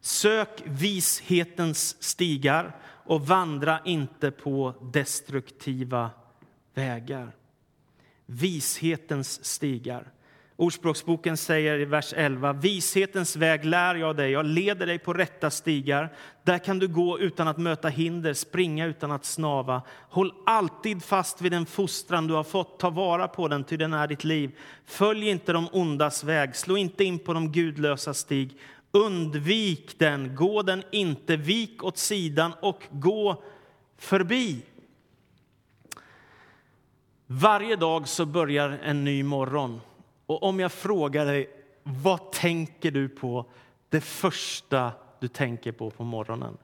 Sök 0.00 0.62
vishetens 0.64 2.02
stigar 2.02 2.76
och 2.84 3.26
vandra 3.26 3.80
inte 3.84 4.30
på 4.30 4.74
destruktiva 4.92 6.10
vägar. 6.74 7.32
Vishetens 8.26 9.44
stigar. 9.44 10.10
Ordspråksboken 10.56 11.36
säger 11.36 11.78
i 11.78 11.84
vers 11.84 12.14
11 12.16 12.52
Vishetens 12.52 13.36
väg 13.36 13.64
lär 13.64 13.94
jag 13.94 14.16
dig, 14.16 14.30
jag 14.30 14.46
leder 14.46 14.86
dig 14.86 14.98
på 14.98 15.12
rätta 15.12 15.50
stigar. 15.50 16.12
Där 16.42 16.58
kan 16.58 16.78
du 16.78 16.88
gå 16.88 17.18
utan 17.18 17.48
att 17.48 17.58
möta 17.58 17.88
hinder, 17.88 18.32
springa 18.32 18.86
utan 18.86 19.10
att 19.10 19.24
snava. 19.24 19.82
Håll 20.08 20.32
alltid 20.46 21.04
fast 21.04 21.40
vid 21.40 21.52
den 21.52 21.66
fostran 21.66 22.26
du 22.26 22.34
har 22.34 22.44
fått, 22.44 22.78
ta 22.78 22.90
vara 22.90 23.28
på 23.28 23.48
den, 23.48 23.64
ty 23.64 23.76
den 23.76 23.92
är 23.92 24.06
ditt 24.06 24.24
liv. 24.24 24.50
Följ 24.84 25.28
inte 25.28 25.52
de 25.52 25.68
ondas 25.72 26.24
väg, 26.24 26.56
slå 26.56 26.76
inte 26.76 27.04
in 27.04 27.18
på 27.18 27.32
de 27.32 27.52
gudlösa 27.52 28.14
stig. 28.14 28.58
Undvik 28.92 29.98
den, 29.98 30.34
gå 30.34 30.62
den 30.62 30.82
inte, 30.92 31.36
vik 31.36 31.84
åt 31.84 31.98
sidan 31.98 32.52
och 32.60 32.82
gå 32.90 33.42
förbi. 33.98 34.62
Varje 37.26 37.76
dag 37.76 38.08
så 38.08 38.26
börjar 38.26 38.78
en 38.82 39.04
ny 39.04 39.22
morgon. 39.22 39.80
Och 40.26 40.42
om 40.42 40.60
jag 40.60 40.72
frågar 40.72 41.26
dig, 41.26 41.50
vad 41.82 42.32
tänker 42.32 42.90
du 42.90 43.08
på 43.08 43.46
det 43.88 44.00
första 44.00 44.92
du 45.20 45.28
tänker 45.28 45.72
på 45.72 45.90
på 45.90 46.04
morgonen? 46.04 46.56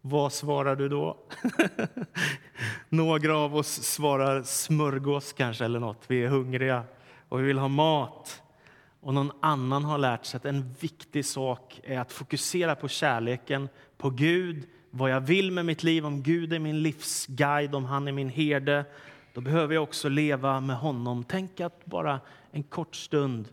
Vad 0.00 0.32
svarar 0.32 0.76
du 0.76 0.88
då? 0.88 1.16
Några 2.88 3.36
av 3.36 3.56
oss 3.56 3.82
svarar 3.82 4.42
smörgås 4.42 5.32
kanske 5.32 5.64
eller 5.64 5.80
något. 5.80 6.04
Vi 6.06 6.24
är 6.24 6.28
hungriga 6.28 6.84
och 7.28 7.40
vi 7.40 7.44
vill 7.44 7.58
ha 7.58 7.68
mat 7.68 8.42
och 9.00 9.14
någon 9.14 9.32
annan 9.40 9.84
har 9.84 9.98
lärt 9.98 10.24
sig 10.24 10.36
att 10.36 10.44
en 10.44 10.74
viktig 10.80 11.24
sak 11.24 11.80
är 11.84 11.98
att 11.98 12.12
fokusera 12.12 12.74
på 12.74 12.88
kärleken, 12.88 13.68
på 13.98 14.10
Gud, 14.10 14.68
vad 14.90 15.10
jag 15.10 15.20
vill 15.20 15.52
med 15.52 15.66
mitt 15.66 15.82
liv, 15.82 16.06
om 16.06 16.22
Gud 16.22 16.52
är 16.52 16.58
min 16.58 16.82
livsguide, 16.82 17.74
om 17.74 17.84
han 17.84 18.08
är 18.08 18.12
min 18.12 18.28
herde, 18.28 18.84
då 19.40 19.44
behöver 19.44 19.74
jag 19.74 19.82
också 19.82 20.08
leva 20.08 20.60
med 20.60 20.76
honom. 20.76 21.24
Tänk 21.24 21.60
att 21.60 21.84
bara 21.86 22.20
en 22.50 22.62
kort 22.62 22.96
stund 22.96 23.48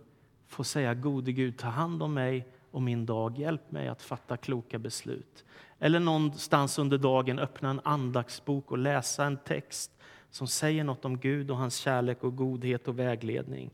få 0.47 0.63
säga 0.63 0.93
gode 0.93 1.31
Gud, 1.31 1.57
ta 1.57 1.67
hand 1.67 2.03
om 2.03 2.13
mig 2.13 2.47
och 2.71 2.81
min 2.81 3.05
dag. 3.05 3.37
Hjälp 3.37 3.71
mig 3.71 3.87
att 3.87 4.01
fatta 4.01 4.37
kloka 4.37 4.79
beslut. 4.79 5.45
Eller 5.79 5.99
någonstans 5.99 6.79
under 6.79 6.97
dagen 6.97 7.39
öppna 7.39 7.69
en 7.69 7.81
andaktsbok 7.83 8.71
och 8.71 8.77
läsa 8.77 9.25
en 9.25 9.37
text 9.37 9.91
som 10.29 10.47
säger 10.47 10.83
något 10.83 11.05
om 11.05 11.19
Gud 11.19 11.51
och 11.51 11.57
hans 11.57 11.75
kärlek 11.75 12.23
och 12.23 12.35
godhet 12.35 12.87
och 12.87 12.99
vägledning. 12.99 13.71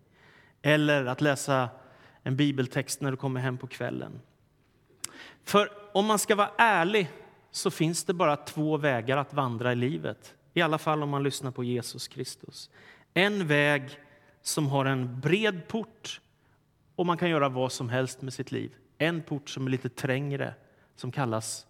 Eller 0.62 1.06
att 1.06 1.22
läsa 1.22 1.70
en 2.24 2.36
bibeltext 2.36 3.02
när 3.02 3.12
du 3.12 3.18
kommer 3.18 3.40
hem 3.40 3.58
på 3.58 3.68
kvällen. 3.68 4.20
För 5.44 5.70
om 5.94 6.06
man 6.06 6.20
ska 6.20 6.36
vara 6.36 6.52
ärlig 6.58 7.10
så 7.52 7.72
finns 7.72 8.04
det 8.04 8.14
bara 8.14 8.36
två 8.36 8.78
vägar 8.78 9.18
att 9.18 9.34
vandra 9.34 9.72
i 9.72 9.76
livet. 9.76 10.36
I 10.54 10.62
alla 10.62 10.78
fall 10.78 11.04
om 11.04 11.10
man 11.10 11.24
lyssnar 11.24 11.52
på 11.52 11.64
Jesus 11.64 12.08
Kristus. 12.08 12.70
En 13.14 13.48
väg 13.48 14.00
som 14.42 14.68
har 14.68 14.86
en 14.86 15.20
bred 15.20 15.68
port 15.68 16.22
och 16.96 17.06
man 17.06 17.18
kan 17.18 17.30
göra 17.30 17.50
vad 17.50 17.72
som 17.72 17.90
helst 17.90 18.22
med 18.22 18.34
sitt 18.34 18.52
liv. 18.52 18.72
En 18.98 19.22
port 19.22 19.50
som 19.50 19.68
är 19.68 19.72
lite 19.72 19.90
trängre, 19.90 20.54
som 20.96 21.12
kallas 21.12 21.68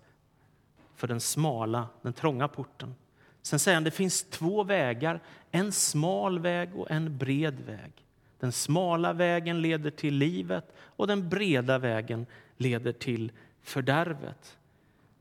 för 0.96 1.08
den 1.08 1.20
smala, 1.20 1.88
den 2.02 2.14
trånga 2.14 2.48
porten. 2.48 2.96
Sen 3.42 3.60
säger 3.60 3.76
han 3.76 3.84
det 3.84 3.92
finns 3.92 4.24
två 4.24 4.64
vägar, 4.64 5.20
en 5.52 5.72
smal 5.72 6.40
väg 6.40 6.76
och 6.76 6.92
en 6.92 7.18
bred 7.18 7.60
väg. 7.60 7.92
Den 8.40 8.52
smala 8.52 9.14
vägen 9.14 9.62
leder 9.62 9.92
till 9.92 10.14
livet 10.14 10.74
och 10.78 11.08
den 11.08 11.30
breda 11.30 11.78
vägen 11.78 12.26
leder 12.58 12.92
till 12.92 13.32
fördärvet. 13.62 14.58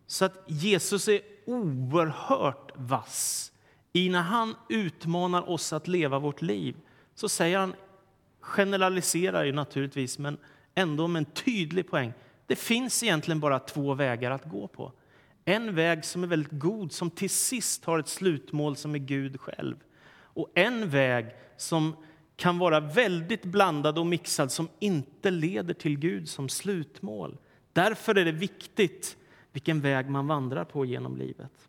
Så 0.06 0.24
att 0.24 0.44
Jesus 0.46 1.08
är 1.08 1.20
oerhört 1.44 2.72
vass 2.74 3.51
i 3.92 4.08
när 4.08 4.22
han 4.22 4.54
utmanar 4.68 5.50
oss 5.50 5.72
att 5.72 5.88
leva 5.88 6.18
vårt 6.18 6.42
liv. 6.42 6.76
Så 7.14 7.28
säger 7.28 7.58
han, 7.58 7.74
generaliserar 8.40 9.44
ju 9.44 9.52
naturligtvis, 9.52 10.18
men 10.18 10.38
ändå 10.74 11.08
med 11.08 11.20
en 11.20 11.32
tydlig 11.32 11.90
poäng. 11.90 12.12
Det 12.46 12.56
finns 12.56 13.02
egentligen 13.02 13.40
bara 13.40 13.58
två 13.58 13.94
vägar 13.94 14.30
att 14.30 14.44
gå 14.44 14.66
på. 14.68 14.92
En 15.44 15.74
väg 15.74 16.04
som 16.04 16.22
är 16.22 16.26
väldigt 16.26 16.52
god, 16.52 16.92
som 16.92 17.10
till 17.10 17.30
sist 17.30 17.84
har 17.84 17.98
ett 17.98 18.08
slutmål 18.08 18.76
som 18.76 18.94
är 18.94 18.98
Gud 18.98 19.40
själv. 19.40 19.76
Och 20.14 20.50
en 20.54 20.90
väg 20.90 21.26
som 21.56 21.96
kan 22.36 22.58
vara 22.58 22.80
väldigt 22.80 23.44
blandad 23.44 23.98
och 23.98 24.06
mixad 24.06 24.52
som 24.52 24.68
inte 24.78 25.30
leder 25.30 25.74
till 25.74 25.98
Gud 25.98 26.28
som 26.28 26.48
slutmål. 26.48 27.38
Därför 27.72 28.14
är 28.14 28.24
det 28.24 28.32
viktigt 28.32 29.16
vilken 29.52 29.80
väg 29.80 30.10
man 30.10 30.26
vandrar 30.26 30.64
på 30.64 30.84
genom 30.84 31.16
livet. 31.16 31.68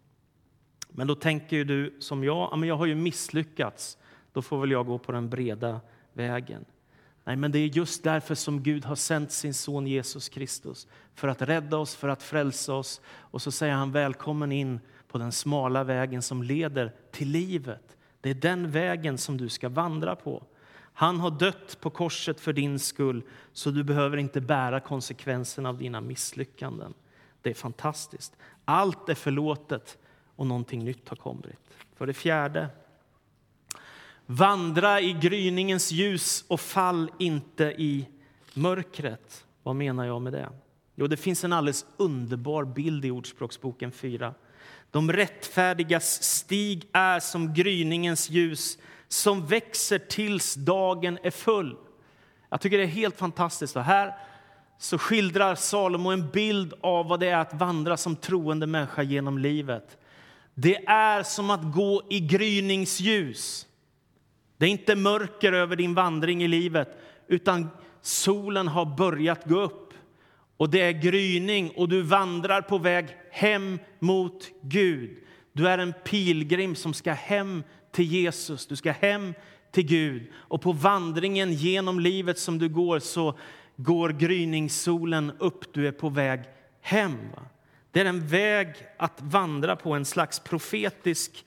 Men 0.96 1.08
då 1.08 1.16
tänker 1.16 1.56
ju 1.56 1.64
du 1.64 1.96
som 2.00 2.24
jag, 2.24 2.58
men 2.60 2.70
jag 2.70 2.78
har 2.78 2.86
ju 2.86 2.96
misslyckats, 2.96 3.98
då 4.34 4.42
får 4.42 4.60
väl 4.60 4.72
jag 4.72 4.86
gå 4.86 4.98
på 4.98 5.12
den 5.12 5.30
breda 5.30 5.82
vägen. 6.14 6.66
Nej, 7.24 7.36
men 7.36 7.52
det 7.52 7.60
är 7.60 7.68
just 7.68 8.04
därför 8.04 8.36
som 8.36 8.64
Gud 8.64 8.86
har 8.86 8.96
sänt 8.96 9.32
sin 9.32 9.54
son 9.54 9.88
Jesus 9.88 10.30
Kristus. 10.30 10.88
För 11.16 11.28
att 11.28 11.42
rädda 11.42 11.78
oss, 11.78 11.96
för 11.96 12.08
att 12.08 12.24
frälsa 12.24 12.74
oss. 12.74 13.02
Och 13.06 13.42
så 13.42 13.52
säger 13.52 13.74
han 13.74 13.92
välkommen 13.92 14.52
in 14.52 14.80
på 15.08 15.18
den 15.18 15.32
smala 15.32 15.84
vägen 15.84 16.22
som 16.22 16.44
leder 16.44 16.94
till 17.12 17.30
livet. 17.30 17.98
Det 18.22 18.30
är 18.30 18.34
den 18.34 18.72
vägen 18.72 19.18
som 19.18 19.38
du 19.38 19.50
ska 19.50 19.70
vandra 19.70 20.16
på. 20.16 20.44
Han 20.94 21.20
har 21.20 21.32
dött 21.32 21.78
på 21.82 21.90
korset 21.90 22.40
för 22.40 22.54
din 22.54 22.80
skull, 22.80 23.24
så 23.54 23.72
du 23.72 23.84
behöver 23.84 24.18
inte 24.18 24.42
bära 24.42 24.80
konsekvenserna 24.80 25.70
av 25.70 25.78
dina 25.78 26.02
misslyckanden. 26.02 26.94
Det 27.42 27.50
är 27.50 27.54
fantastiskt. 27.54 28.36
Allt 28.66 29.10
är 29.10 29.16
förlåtet 29.16 29.98
och 30.36 30.48
någonting 30.48 30.86
nytt 30.86 31.10
har 31.10 31.18
kommit. 31.18 31.60
För 31.96 32.08
det 32.08 32.14
fjärde, 32.14 32.70
vandra 34.26 35.02
i 35.02 35.14
gryningens 35.14 35.92
ljus 35.92 36.46
och 36.48 36.60
fall 36.60 37.12
inte 37.20 37.64
i 37.64 38.08
mörkret. 38.54 39.46
Vad 39.64 39.76
menar 39.76 40.06
jag 40.06 40.22
med 40.22 40.34
det? 40.34 40.50
Jo, 40.96 41.08
det 41.08 41.18
finns 41.18 41.44
en 41.44 41.54
alldeles 41.54 41.86
underbar 41.98 42.66
bild 42.66 43.06
i 43.06 43.12
Ordspråksboken 43.12 43.92
4. 43.92 44.34
De 44.92 45.12
rättfärdigas 45.12 46.24
stig 46.24 46.90
är 46.92 47.20
som 47.20 47.54
gryningens 47.54 48.30
ljus 48.30 48.78
som 49.08 49.46
växer 49.46 50.00
tills 50.00 50.56
dagen 50.56 51.20
är 51.24 51.32
full. 51.32 51.78
Jag 52.50 52.62
tycker 52.62 52.78
det 52.78 52.84
är 52.84 52.88
helt 52.88 53.18
fantastiskt. 53.18 53.76
Här 53.76 54.16
så 54.78 54.98
skildrar 54.98 55.56
Salomo 55.56 56.10
en 56.10 56.30
bild 56.30 56.74
av 56.82 57.08
vad 57.08 57.20
det 57.20 57.30
är 57.30 57.38
att 57.38 57.54
vandra 57.54 57.98
som 57.98 58.16
troende 58.16 58.68
människa 58.68 59.04
genom 59.04 59.38
livet. 59.38 59.98
Det 60.56 60.86
är 60.86 61.24
som 61.24 61.50
att 61.50 61.74
gå 61.74 62.04
i 62.10 62.20
gryningsljus. 62.20 63.68
Det 64.58 64.66
är 64.66 64.70
inte 64.70 64.96
mörker 64.96 65.54
över 65.54 65.76
din 65.76 65.94
vandring 65.94 66.44
i 66.44 66.48
livet, 66.48 66.90
utan 67.28 67.70
solen 68.02 68.68
har 68.68 68.86
börjat 68.98 69.46
gå 69.46 69.62
upp. 69.62 69.94
Och 70.58 70.70
det 70.70 70.82
är 70.82 70.92
gryning 70.92 71.72
och 71.76 71.90
du 71.90 72.02
vandrar 72.02 72.62
på 72.62 72.78
väg 72.78 73.08
hem 73.32 73.80
mot 74.00 74.48
Gud. 74.62 75.18
Du 75.54 75.68
är 75.68 75.78
en 75.78 75.94
pilgrim 76.04 76.76
som 76.76 76.94
ska 76.94 77.12
hem 77.12 77.64
till 77.92 78.06
Jesus, 78.06 78.68
du 78.68 78.76
ska 78.76 78.92
hem 78.92 79.34
till 79.72 79.86
Gud. 79.86 80.32
Och 80.34 80.62
på 80.62 80.72
vandringen 80.72 81.54
genom 81.54 82.00
livet 82.00 82.40
som 82.40 82.60
du 82.60 82.70
går 82.70 83.00
så 83.00 83.38
går 83.76 84.10
gryningssolen 84.10 85.32
upp, 85.40 85.74
du 85.74 85.88
är 85.88 85.92
på 85.92 86.10
väg 86.10 86.40
hem. 86.82 87.18
Det 87.94 88.02
är 88.02 88.06
en 88.06 88.28
väg 88.28 88.76
att 88.98 89.22
vandra 89.22 89.76
på, 89.76 89.94
en 89.94 90.06
slags 90.06 90.40
profetisk 90.40 91.46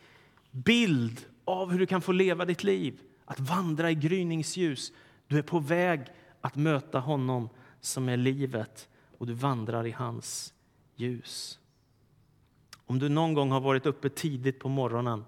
bild 0.50 1.24
av 1.44 1.70
hur 1.70 1.78
du 1.78 1.86
kan 1.86 2.00
få 2.00 2.12
leva 2.12 2.44
ditt 2.44 2.64
liv. 2.64 3.00
Att 3.24 3.40
vandra 3.40 3.90
i 3.90 3.94
gryningsljus. 3.94 4.92
Du 5.26 5.38
är 5.38 5.42
på 5.42 5.58
väg 5.58 6.00
att 6.40 6.56
möta 6.56 6.98
honom 6.98 7.48
som 7.80 8.08
är 8.08 8.16
livet 8.16 8.88
och 9.18 9.26
du 9.26 9.32
vandrar 9.32 9.86
i 9.86 9.90
hans 9.90 10.54
ljus. 10.96 11.58
Om 12.86 12.98
du 12.98 13.08
någon 13.08 13.34
gång 13.34 13.50
har 13.50 13.60
varit 13.60 13.86
uppe 13.86 14.08
tidigt 14.08 14.60
på 14.60 14.68
morgonen 14.68 15.24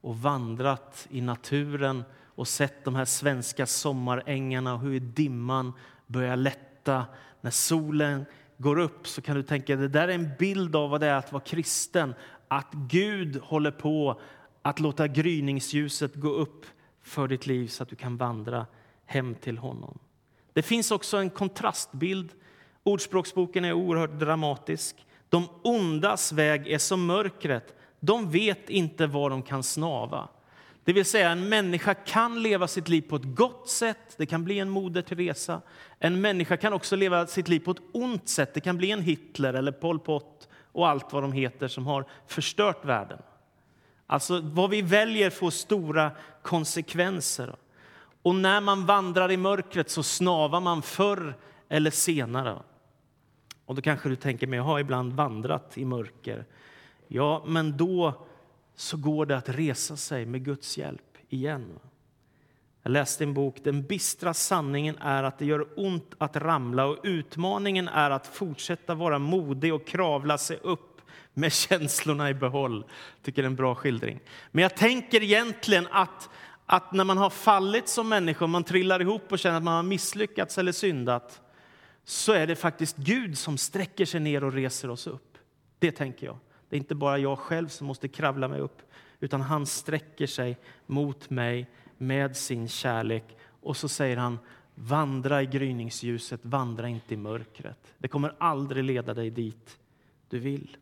och 0.00 0.18
vandrat 0.18 1.08
i 1.10 1.20
naturen 1.20 2.04
och 2.24 2.48
sett 2.48 2.84
de 2.84 2.94
här 2.94 3.04
svenska 3.04 3.66
sommarängarna 3.66 4.74
och 4.74 4.80
hur 4.80 5.00
dimman 5.00 5.72
börjar 6.06 6.36
lätta 6.36 7.06
när 7.40 7.50
solen 7.50 8.24
går 8.60 8.78
upp 8.78 9.06
så 9.06 9.22
kan 9.22 9.36
du 9.36 9.42
tänka 9.42 9.76
det 9.76 9.88
där 9.88 10.08
är 10.08 10.12
en 10.12 10.30
bild 10.38 10.76
av 10.76 10.90
vad 10.90 11.00
det 11.00 11.06
är 11.06 11.14
att 11.14 11.32
vara 11.32 11.42
kristen. 11.42 12.14
Att 12.48 12.72
Gud 12.72 13.36
håller 13.36 13.70
på 13.70 14.20
att 14.62 14.80
låta 14.80 15.08
gryningsljuset 15.08 16.14
gå 16.14 16.28
upp 16.28 16.66
för 17.02 17.28
ditt 17.28 17.46
liv 17.46 17.68
så 17.68 17.82
att 17.82 17.88
du 17.88 17.96
kan 17.96 18.16
vandra 18.16 18.66
hem 19.06 19.34
till 19.34 19.58
honom. 19.58 19.98
Det 20.52 20.62
finns 20.62 20.90
också 20.90 21.16
en 21.16 21.30
kontrastbild. 21.30 22.32
Ordspråksboken 22.82 23.64
är 23.64 23.72
oerhört 23.72 24.18
dramatisk. 24.20 25.06
De 25.28 25.48
ondas 25.62 26.32
väg 26.32 26.68
är 26.68 26.78
som 26.78 27.06
mörkret. 27.06 27.74
De 28.00 28.30
vet 28.30 28.70
inte 28.70 29.06
var 29.06 29.30
de 29.30 29.42
kan 29.42 29.62
snava. 29.62 30.28
Det 30.90 30.94
vill 30.94 31.04
säga, 31.04 31.30
en 31.30 31.48
människa 31.48 31.94
kan 31.94 32.42
leva 32.42 32.68
sitt 32.68 32.88
liv 32.88 33.02
på 33.02 33.16
ett 33.16 33.34
gott 33.34 33.68
sätt. 33.68 34.14
Det 34.16 34.26
kan 34.26 34.44
bli 34.44 34.58
en 34.58 34.70
Moder 34.70 35.02
Teresa. 35.02 35.60
En 35.98 36.20
människa 36.20 36.56
kan 36.56 36.72
också 36.72 36.96
leva 36.96 37.26
sitt 37.26 37.48
liv 37.48 37.60
på 37.60 37.70
ett 37.70 37.82
ont 37.92 38.28
sätt. 38.28 38.54
Det 38.54 38.60
kan 38.60 38.76
bli 38.76 38.90
en 38.90 39.02
Hitler 39.02 39.54
eller 39.54 39.72
Pol 39.72 39.98
Pot 39.98 40.48
och 40.72 40.88
allt 40.88 41.12
vad 41.12 41.22
de 41.22 41.32
heter 41.32 41.68
som 41.68 41.86
har 41.86 42.04
förstört 42.26 42.84
världen. 42.84 43.18
Alltså, 44.06 44.40
vad 44.40 44.70
vi 44.70 44.82
väljer 44.82 45.30
får 45.30 45.50
stora 45.50 46.10
konsekvenser. 46.42 47.54
Och 48.22 48.34
när 48.34 48.60
man 48.60 48.86
vandrar 48.86 49.30
i 49.30 49.36
mörkret 49.36 49.90
så 49.90 50.02
snavar 50.02 50.60
man 50.60 50.82
förr 50.82 51.34
eller 51.68 51.90
senare. 51.90 52.58
Och 53.66 53.74
då 53.74 53.82
kanske 53.82 54.08
du 54.08 54.16
tänker, 54.16 54.46
men 54.46 54.56
jag 54.56 54.64
har 54.64 54.80
ibland 54.80 55.12
vandrat 55.12 55.78
i 55.78 55.84
mörker. 55.84 56.44
Ja, 57.08 57.44
men 57.46 57.76
då 57.76 58.26
så 58.80 58.96
går 58.96 59.26
det 59.26 59.36
att 59.36 59.48
resa 59.48 59.96
sig 59.96 60.26
med 60.26 60.44
Guds 60.44 60.78
hjälp 60.78 61.16
igen. 61.28 61.78
Jag 62.82 62.90
läste 62.90 63.24
en 63.24 63.34
bok, 63.34 63.56
Den 63.64 63.82
bistra 63.82 64.34
sanningen 64.34 64.98
är 64.98 65.22
att 65.22 65.38
det 65.38 65.44
gör 65.44 65.66
ont 65.76 66.14
att 66.18 66.36
ramla 66.36 66.86
och 66.86 66.98
utmaningen 67.02 67.88
är 67.88 68.10
att 68.10 68.26
fortsätta 68.26 68.94
vara 68.94 69.18
modig 69.18 69.74
och 69.74 69.86
kravla 69.86 70.38
sig 70.38 70.58
upp 70.62 71.00
med 71.34 71.52
känslorna 71.68 72.30
i 72.30 72.34
behåll. 72.34 72.84
tycker 73.22 73.42
det 73.42 73.46
är 73.46 73.50
en 73.50 73.56
bra 73.56 73.74
skildring. 73.74 74.20
Men 74.50 74.62
jag 74.62 74.76
tänker 74.76 75.22
egentligen 75.22 75.86
att, 75.90 76.28
att 76.66 76.92
när 76.92 77.04
man 77.04 77.18
har 77.18 77.30
fallit 77.30 77.88
som 77.88 78.08
människa, 78.08 78.46
man 78.46 78.64
trillar 78.64 79.00
ihop 79.00 79.32
och 79.32 79.38
känner 79.38 79.56
att 79.56 79.62
man 79.62 79.74
har 79.74 79.82
misslyckats 79.82 80.58
eller 80.58 80.72
syndat, 80.72 81.40
så 82.04 82.32
är 82.32 82.46
det 82.46 82.56
faktiskt 82.56 82.96
Gud 82.96 83.38
som 83.38 83.58
sträcker 83.58 84.04
sig 84.04 84.20
ner 84.20 84.44
och 84.44 84.52
reser 84.52 84.90
oss 84.90 85.06
upp. 85.06 85.38
Det 85.78 85.92
tänker 85.92 86.26
jag. 86.26 86.38
Det 86.70 86.76
är 86.76 86.78
inte 86.78 86.94
bara 86.94 87.18
jag 87.18 87.38
själv 87.38 87.68
som 87.68 87.86
måste 87.86 88.08
kravla 88.08 88.48
mig 88.48 88.60
upp, 88.60 88.82
utan 89.20 89.40
han 89.40 89.66
sträcker 89.66 90.26
sig 90.26 90.58
mot 90.86 91.30
mig 91.30 91.70
med 91.98 92.36
sin 92.36 92.68
kärlek. 92.68 93.24
Och 93.60 93.76
så 93.76 93.88
säger 93.88 94.16
han, 94.16 94.38
vandra 94.74 95.42
i 95.42 95.46
gryningsljuset, 95.46 96.40
vandra 96.44 96.88
inte 96.88 97.14
i 97.14 97.16
mörkret. 97.16 97.94
Det 97.98 98.08
kommer 98.08 98.34
aldrig 98.38 98.84
leda 98.84 99.14
dig 99.14 99.30
dit 99.30 99.78
du 100.28 100.38
vill. 100.38 100.76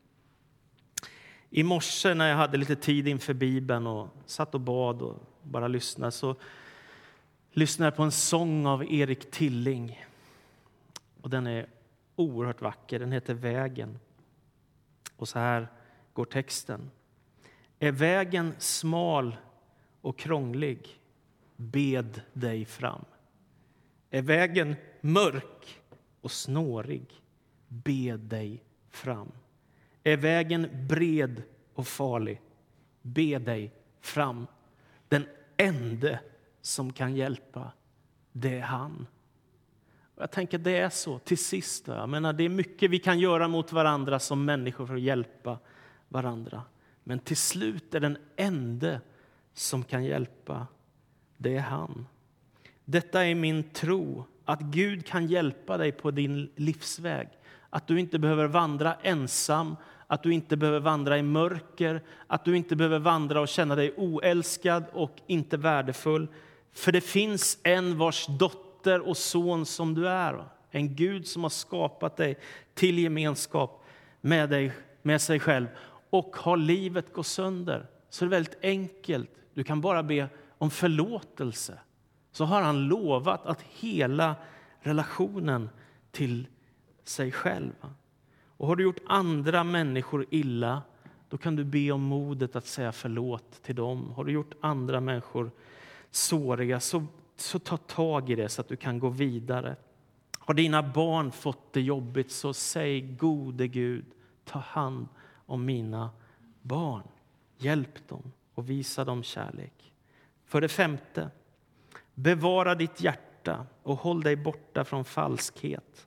I 1.51 1.63
morse 1.63 2.15
när 2.15 2.29
jag 2.29 2.37
hade 2.37 2.57
lite 2.57 2.77
tid 2.77 3.09
inför 3.09 3.35
Bibeln 3.35 3.87
och 3.87 4.09
satt 4.27 4.55
och 4.55 4.61
bad 4.61 5.03
och 5.03 5.23
bara 5.43 5.69
lyssnade 5.69 6.13
så 6.13 6.37
lyssnade 7.53 7.87
jag 7.87 7.97
på 7.97 8.03
en 8.03 8.13
sång 8.13 8.67
av 8.67 8.93
Erik 8.93 9.31
Tilling. 9.31 10.07
Och 11.23 11.31
den 11.31 11.47
är 11.47 11.67
oerhört 12.17 12.63
vacker. 12.63 12.99
Den 12.99 13.13
heter 13.13 13.35
Vägen. 13.35 13.99
Och 15.17 15.29
så 15.29 15.39
här 15.39 15.69
går 16.19 16.25
texten. 16.25 16.91
Är 17.79 17.93
vägen 17.93 18.55
smal 18.59 19.37
och 20.01 20.19
krånglig, 20.19 21.01
bed 21.57 22.23
dig 22.33 22.65
fram. 22.65 23.05
Är 24.11 24.23
vägen 24.23 24.77
mörk 25.01 25.81
och 26.21 26.31
snårig, 26.31 27.23
bed 27.69 28.21
dig 28.21 28.63
fram. 28.91 29.33
Är 30.03 30.17
vägen 30.17 30.87
bred 30.89 31.43
och 31.75 31.87
farlig, 31.87 32.41
be 33.03 33.39
dig 33.39 33.73
fram. 34.01 34.47
Den 35.09 35.27
ende 35.57 36.21
som 36.61 36.93
kan 36.93 37.17
hjälpa, 37.17 37.73
det 38.33 38.59
är 38.59 38.63
han. 38.63 39.07
Jag 40.17 40.31
tänker 40.31 40.59
det 40.59 40.79
är 40.79 40.91
så 40.91 41.19
till 41.19 41.39
sist. 41.39 41.89
Jag 41.89 42.09
menar, 42.09 42.33
det 42.33 42.45
är 42.45 42.49
mycket 42.49 42.91
vi 42.91 42.99
kan 42.99 43.19
göra 43.19 43.49
mot 43.49 43.73
varandra 43.73 44.19
som 44.19 44.45
människor 44.45 44.87
för 44.87 44.95
att 44.95 45.01
hjälpa 45.01 45.59
varandra. 46.09 46.63
Men 47.05 47.19
till 47.19 47.37
slut 47.37 47.95
är 47.95 48.01
den 48.01 48.19
ende 48.37 49.01
som 49.55 49.85
kan 49.85 50.05
hjälpa, 50.05 50.67
det 51.37 51.57
är 51.57 51.61
han. 51.61 52.07
Detta 52.85 53.25
är 53.25 53.35
min 53.35 53.63
tro, 53.63 54.25
att 54.45 54.61
Gud 54.61 55.07
kan 55.07 55.27
hjälpa 55.27 55.77
dig 55.77 55.93
på 55.93 56.11
din 56.11 56.51
livsväg. 56.57 57.29
Att 57.71 57.87
du 57.87 58.01
inte 58.01 58.19
behöver 58.19 58.47
vandra 58.47 58.95
ensam, 58.95 59.77
att 60.07 60.23
du 60.23 60.33
inte 60.33 60.57
behöver 60.57 60.81
vandra 60.81 61.19
i 61.19 61.23
mörker, 61.23 62.03
att 62.27 62.45
du 62.45 62.57
inte 62.57 62.77
behöver 62.77 62.99
vandra 62.99 63.41
och 63.41 63.49
känna 63.49 63.75
dig 63.75 63.95
oälskad 63.97 64.85
och 64.93 65.17
inte 65.27 65.57
värdefull. 65.57 66.29
För 66.73 66.93
det 66.93 67.01
finns 67.01 67.59
en 67.63 67.99
vars 67.99 68.27
dotter 68.27 69.09
och 69.09 69.17
son 69.17 69.67
som 69.67 69.95
du 69.95 70.09
är. 70.09 70.45
En 70.71 70.97
Gud 70.97 71.27
som 71.27 71.43
har 71.43 71.51
skapat 71.51 72.17
dig 72.17 72.39
till 72.75 72.99
gemenskap 72.99 73.85
med, 74.21 74.51
dig, 74.51 74.73
med 75.03 75.21
sig 75.21 75.41
själv. 75.41 75.67
Och 76.11 76.37
har 76.37 76.57
livet 76.57 77.13
gått 77.13 77.27
sönder 77.27 77.87
så 78.09 78.25
är 78.25 78.29
det 78.29 78.37
väldigt 78.37 78.59
enkelt. 78.63 79.31
Du 79.55 79.65
kan 79.65 79.81
bara 79.81 80.03
be 80.03 80.29
om 80.59 80.71
förlåtelse. 80.71 81.79
Så 82.33 82.45
har 82.45 82.63
han 82.63 82.89
lovat 82.89 83.47
att 83.47 83.63
hela 83.63 84.37
relationen 84.81 85.71
till 86.11 86.47
sig 87.05 87.33
själv. 87.33 87.73
Och 88.57 88.67
har 88.67 88.77
du 88.77 88.83
gjort 88.83 89.01
andra 89.07 89.65
människor 89.65 90.27
illa, 90.31 90.83
då 91.29 91.39
kan 91.39 91.57
du 91.57 91.65
be 91.65 91.91
om 91.91 92.03
modet 92.03 92.57
att 92.57 92.67
säga 92.67 92.93
förlåt 92.93 93.63
till 93.63 93.75
dem. 93.75 94.11
Har 94.11 94.25
du 94.25 94.33
gjort 94.33 94.55
andra 94.61 95.01
människor 95.01 95.51
såriga, 96.11 96.81
så, 96.81 97.07
så 97.37 97.59
ta 97.59 97.77
tag 97.77 98.31
i 98.31 98.35
det 98.35 98.49
så 98.49 98.61
att 98.61 98.69
du 98.69 98.77
kan 98.77 98.99
gå 98.99 99.09
vidare. 99.09 99.77
Har 100.39 100.55
dina 100.55 100.83
barn 100.83 101.33
fått 101.33 101.73
det 101.73 101.81
jobbigt, 101.81 102.31
så 102.31 102.55
säg 102.55 103.01
gode 103.01 103.69
Gud, 103.69 104.05
ta 104.45 104.59
hand 104.59 105.09
om 105.49 105.65
mina 105.65 106.11
barn. 106.63 107.09
Hjälp 107.57 108.09
dem 108.09 108.33
och 108.55 108.71
visa 108.71 109.05
dem 109.05 109.23
kärlek. 109.23 109.93
För 110.45 110.61
det 110.61 110.69
femte, 110.69 111.31
bevara 112.15 112.75
ditt 112.75 113.01
hjärta 113.01 113.67
och 113.83 113.97
håll 113.97 114.23
dig 114.23 114.37
borta 114.37 114.85
från 114.85 115.05
falskhet. 115.05 116.07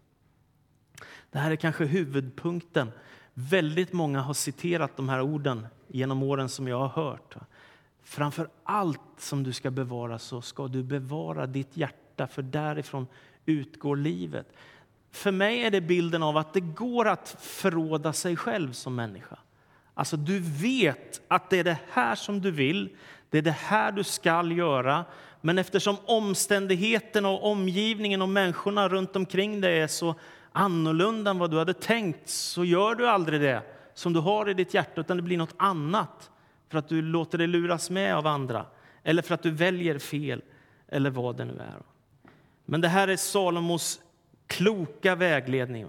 Det 1.32 1.39
här 1.39 1.51
är 1.51 1.56
kanske 1.56 1.86
huvudpunkten. 1.86 2.91
Väldigt 3.34 3.93
många 3.93 4.21
har 4.21 4.34
citerat 4.34 4.97
de 4.97 5.10
här 5.10 5.21
orden 5.21 5.67
genom 5.88 6.23
åren 6.23 6.49
som 6.49 6.67
jag 6.67 6.80
har 6.80 7.04
hört. 7.04 7.36
Framför 8.01 8.49
allt 8.63 9.01
som 9.17 9.43
du 9.43 9.54
ska 9.54 9.71
bevara 9.71 10.19
så 10.19 10.41
ska 10.41 10.67
du 10.67 10.84
bevara 10.84 11.47
ditt 11.47 11.77
hjärta, 11.77 12.27
för 12.27 12.41
därifrån 12.41 13.08
utgår 13.45 13.95
livet. 13.95 14.54
För 15.12 15.32
mig 15.32 15.62
är 15.62 15.71
det 15.71 15.82
bilden 15.82 16.24
av 16.24 16.38
att 16.38 16.54
det 16.54 16.60
går 16.60 17.08
att 17.08 17.36
förråda 17.39 18.13
sig 18.13 18.36
själv 18.36 18.71
som 18.71 18.95
människa. 18.95 19.38
Alltså 19.93 20.17
du 20.17 20.39
vet 20.39 21.21
att 21.28 21.50
det 21.50 21.60
är 21.60 21.63
det 21.63 21.78
här 21.91 22.15
som 22.15 22.41
du 22.41 22.52
vill, 22.52 22.89
det 23.30 23.38
är 23.38 23.41
det 23.41 23.52
här 23.52 23.91
du 23.91 24.04
skall 24.04 24.52
göra. 24.58 25.06
Men 25.41 25.58
eftersom 25.58 25.97
omständigheterna 26.06 27.30
och 27.30 27.52
omgivningen 27.52 28.21
och 28.21 28.30
människorna 28.30 28.89
runt 28.89 29.15
omkring 29.15 29.62
dig 29.62 29.80
är 29.80 29.88
så 29.88 30.15
annorlunda 30.52 31.32
än 31.32 31.38
vad 31.38 31.52
du 31.52 31.58
hade 31.58 31.74
tänkt 31.74 32.30
så 32.30 32.65
gör 32.65 32.95
du 32.95 33.08
aldrig 33.08 33.41
det 33.41 33.62
som 33.93 34.13
du 34.13 34.19
har 34.19 34.50
i 34.50 34.54
ditt 34.54 34.74
hjärta, 34.74 35.02
utan 35.02 35.17
det 35.17 35.24
blir 35.24 35.38
något 35.38 35.56
annat 35.58 36.32
för 36.69 36.78
att 36.78 36.89
du 36.89 37.02
låter 37.02 37.38
dig 37.38 37.47
luras 37.47 37.89
med 37.89 38.15
av 38.15 38.28
andra 38.28 38.65
eller 39.04 39.21
för 39.21 39.34
att 39.34 39.43
du 39.43 39.52
väljer 39.52 40.00
fel 40.00 40.41
eller 40.88 41.10
vad 41.10 41.38
det 41.38 41.45
nu 41.45 41.54
är. 41.54 41.82
Men 42.65 42.82
det 42.82 42.88
här 42.88 43.08
är 43.08 43.17
Salomos 43.17 44.00
kloka 44.51 45.15
vägledning. 45.15 45.87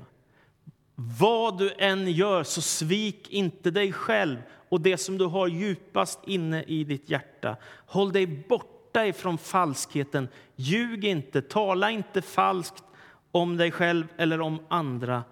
Vad 0.94 1.58
du 1.58 1.72
än 1.78 2.12
gör, 2.12 2.42
så 2.42 2.62
svik 2.62 3.30
inte 3.30 3.70
dig 3.70 3.92
själv 3.92 4.38
och 4.68 4.80
det 4.80 4.96
som 4.96 5.18
du 5.18 5.24
har 5.24 5.48
djupast 5.48 6.20
inne 6.26 6.62
i 6.62 6.84
ditt 6.84 7.10
hjärta. 7.10 7.56
Håll 7.86 8.12
dig 8.12 8.26
borta 8.26 9.06
ifrån 9.06 9.38
falskheten. 9.38 10.28
Ljug 10.56 11.04
inte, 11.04 11.42
tala 11.42 11.90
inte 11.90 12.22
falskt 12.22 12.84
om 13.30 13.56
dig 13.56 13.70
själv 13.70 14.06
eller 14.16 14.40
om 14.40 14.66
andra 14.68 15.24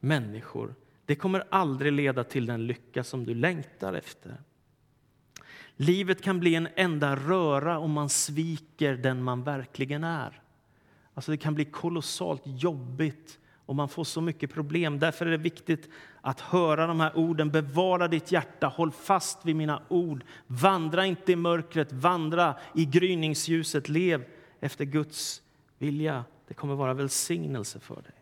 människor. 0.00 0.74
Det 1.06 1.14
kommer 1.14 1.44
aldrig 1.50 1.92
leda 1.92 2.24
till 2.24 2.46
den 2.46 2.66
lycka 2.66 3.04
som 3.04 3.24
du 3.24 3.34
längtar 3.34 3.92
efter. 3.92 4.36
Livet 5.76 6.22
kan 6.22 6.40
bli 6.40 6.54
en 6.54 6.68
enda 6.76 7.16
röra 7.16 7.78
om 7.78 7.92
man 7.92 8.08
sviker 8.08 8.94
den 8.94 9.22
man 9.22 9.42
verkligen 9.42 10.04
är. 10.04 10.42
Alltså 11.16 11.30
det 11.30 11.36
kan 11.36 11.54
bli 11.54 11.64
kolossalt 11.64 12.42
jobbigt 12.44 13.38
och 13.66 13.76
man 13.76 13.88
får 13.88 14.04
så 14.04 14.20
mycket 14.20 14.52
problem. 14.52 14.98
Därför 14.98 15.26
är 15.26 15.30
det 15.30 15.36
viktigt 15.36 15.88
att 16.20 16.40
höra 16.40 16.86
de 16.86 17.00
här 17.00 17.16
orden. 17.16 17.50
Bevara 17.50 18.08
ditt 18.08 18.32
hjärta, 18.32 18.66
håll 18.66 18.92
fast 18.92 19.44
vid 19.44 19.56
mina 19.56 19.82
ord. 19.88 20.24
Vandra 20.46 21.06
inte 21.06 21.32
i 21.32 21.36
mörkret, 21.36 21.92
vandra 21.92 22.54
i 22.74 22.84
gryningsljuset. 22.84 23.88
Lev 23.88 24.24
efter 24.60 24.84
Guds 24.84 25.42
vilja. 25.78 26.24
Det 26.48 26.54
kommer 26.54 26.74
vara 26.74 26.94
välsignelse 26.94 27.80
för 27.80 27.94
dig. 27.94 28.12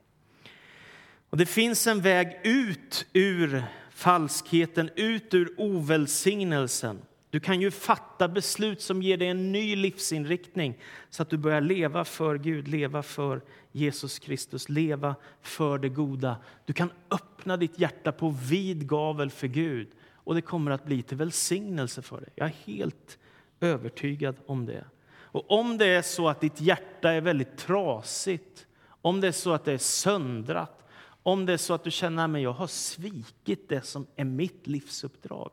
Och 1.31 1.37
det 1.37 1.47
finns 1.47 1.87
en 1.87 2.01
väg 2.01 2.41
ut 2.45 3.07
ur 3.13 3.65
falskheten, 3.91 4.91
ut 4.97 5.35
ur 5.35 5.55
ovälsignelsen. 5.57 6.99
Du 7.35 7.41
kan 7.41 7.61
ju 7.61 7.71
fatta 7.71 8.29
beslut 8.29 8.81
som 8.81 9.03
ger 9.03 9.17
dig 9.17 9.29
en 9.29 9.53
ny 9.53 9.77
livsinriktning 9.77 10.79
så 11.11 11.23
att 11.23 11.31
du 11.31 11.37
börjar 11.37 11.61
leva 11.61 12.05
för 12.05 12.39
Gud, 12.39 12.69
leva 12.69 13.03
för 13.03 13.43
Jesus 13.73 14.19
Kristus, 14.19 14.69
leva 14.69 15.15
för 15.43 15.79
det 15.79 15.89
goda. 15.89 16.37
Du 16.65 16.73
kan 16.73 16.91
öppna 17.11 17.57
ditt 17.57 17.79
hjärta 17.79 18.13
på 18.13 18.29
vid 18.29 18.89
gavel 18.89 19.31
för 19.31 19.47
Gud 19.47 19.89
och 20.15 20.35
det 20.35 20.43
kommer 20.43 20.71
att 20.71 20.85
bli 20.85 21.03
till 21.03 21.17
välsignelse 21.17 22.03
för 22.03 22.21
dig. 22.21 22.31
Jag 22.35 22.49
är 22.49 22.55
helt 22.67 23.19
övertygad 23.61 24.37
om 24.47 24.67
det. 24.67 24.85
Och 25.11 25.51
om 25.51 25.79
det 25.79 25.87
är 25.87 26.03
så 26.03 26.29
att 26.29 26.41
ditt 26.41 26.61
hjärta 26.61 27.13
är 27.13 27.21
väldigt 27.21 27.57
trasigt, 27.57 28.67
om 28.89 29.21
det 29.21 29.29
är 29.29 29.33
så 29.33 29.53
att 29.53 29.65
det 29.65 29.73
är 29.73 29.79
söndrat, 29.79 30.85
om 31.23 31.47
det 31.47 31.53
är 31.53 31.57
så 31.57 31.75
att 31.75 31.85
du 31.85 31.91
känner 31.91 32.35
att 32.35 32.41
jag 32.41 32.53
har 32.53 32.67
svikit 32.67 33.69
det 33.69 33.87
som 33.87 34.07
är 34.17 34.25
mitt 34.25 34.67
livsuppdrag, 34.67 35.51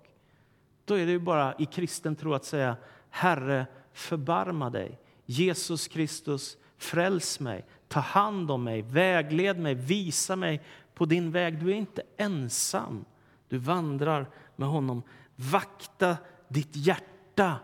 då 0.86 0.94
är 0.94 1.06
det 1.06 1.12
ju 1.12 1.20
bara 1.20 1.56
i 1.58 1.66
kristen 1.66 2.16
tro 2.16 2.34
att 2.34 2.46
säga 2.46 2.78
Herre, 3.10 3.66
förbarma 3.94 4.70
dig. 4.70 5.00
Jesus 5.26 5.88
Kristus, 5.88 6.58
fräls 6.78 7.40
mig, 7.40 7.66
ta 7.88 8.00
hand 8.00 8.52
om 8.52 8.64
mig, 8.64 8.82
vägled 8.82 9.60
mig, 9.60 9.76
visa 9.76 10.36
mig 10.36 10.62
på 10.94 11.06
din 11.06 11.32
väg. 11.32 11.60
Du 11.60 11.72
är 11.72 11.76
inte 11.76 12.04
ensam. 12.18 13.06
Du 13.50 13.58
vandrar 13.58 14.30
med 14.56 14.68
honom. 14.68 15.04
Vakta 15.36 16.18
ditt 16.48 16.76
hjärta, 16.76 17.56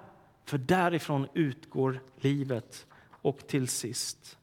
för 0.45 0.57
därifrån 0.57 1.27
utgår 1.33 1.99
livet. 2.17 2.87
Och 3.21 3.47
till 3.47 3.67
sist, 3.67 4.37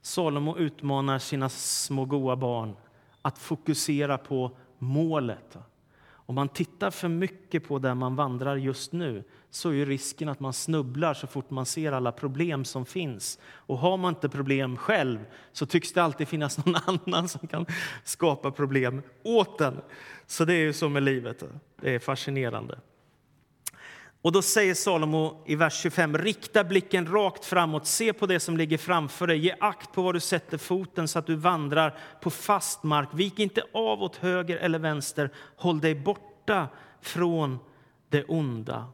Salomo 0.00 0.56
utmanar 0.56 1.18
sina 1.18 1.48
små 1.48 2.04
goa 2.04 2.36
barn 2.36 2.76
att 3.22 3.38
fokusera 3.38 4.18
på 4.18 4.56
målet. 4.78 5.56
Om 6.28 6.34
man 6.34 6.48
tittar 6.48 6.90
för 6.90 7.08
mycket 7.08 7.68
på 7.68 7.78
där 7.78 7.94
man 7.94 8.16
vandrar 8.16 8.56
just 8.56 8.92
nu 8.92 9.24
så 9.50 9.72
är 9.72 9.86
risken 9.86 10.28
att 10.28 10.40
man 10.40 10.52
snubblar 10.52 11.14
så 11.14 11.26
fort 11.26 11.50
man 11.50 11.66
ser 11.66 11.92
alla 11.92 12.12
problem 12.12 12.64
som 12.64 12.86
finns. 12.86 13.38
Och 13.44 13.78
har 13.78 13.96
man 13.96 14.14
inte 14.14 14.28
problem 14.28 14.76
själv 14.76 15.18
så 15.52 15.66
tycks 15.66 15.92
det 15.92 16.02
alltid 16.02 16.28
finnas 16.28 16.66
någon 16.66 16.76
annan 16.86 17.28
som 17.28 17.48
kan 17.48 17.66
skapa 18.04 18.50
problem 18.50 19.02
åt 19.22 19.60
en. 19.60 19.80
Så 20.26 20.44
det 20.44 20.54
är 20.54 20.60
ju 20.60 20.72
så 20.72 20.88
med 20.88 21.02
livet. 21.02 21.42
Det 21.80 21.94
är 21.94 21.98
fascinerande. 21.98 22.78
Och 24.28 24.32
då 24.32 24.42
säger 24.42 24.74
Salomo 24.74 25.42
i 25.46 25.54
vers 25.54 25.80
25, 25.80 26.18
rikta 26.18 26.64
blicken 26.64 27.06
rakt 27.06 27.44
framåt, 27.44 27.86
se 27.86 28.12
på 28.12 28.26
det 28.26 28.40
som 28.40 28.56
ligger 28.56 28.78
framför 28.78 29.26
dig, 29.26 29.38
ge 29.38 29.54
akt 29.60 29.92
på 29.92 30.02
var 30.02 30.12
du 30.12 30.20
sätter 30.20 30.58
foten 30.58 31.08
så 31.08 31.18
att 31.18 31.26
du 31.26 31.34
vandrar 31.34 31.98
på 32.20 32.30
fast 32.30 32.82
mark. 32.82 33.08
Vik 33.12 33.38
inte 33.38 33.62
av 33.74 34.02
åt 34.02 34.16
höger 34.16 34.56
eller 34.56 34.78
vänster, 34.78 35.30
håll 35.56 35.80
dig 35.80 35.94
borta 35.94 36.68
från 37.00 37.58
det 38.08 38.24
onda. 38.24 38.92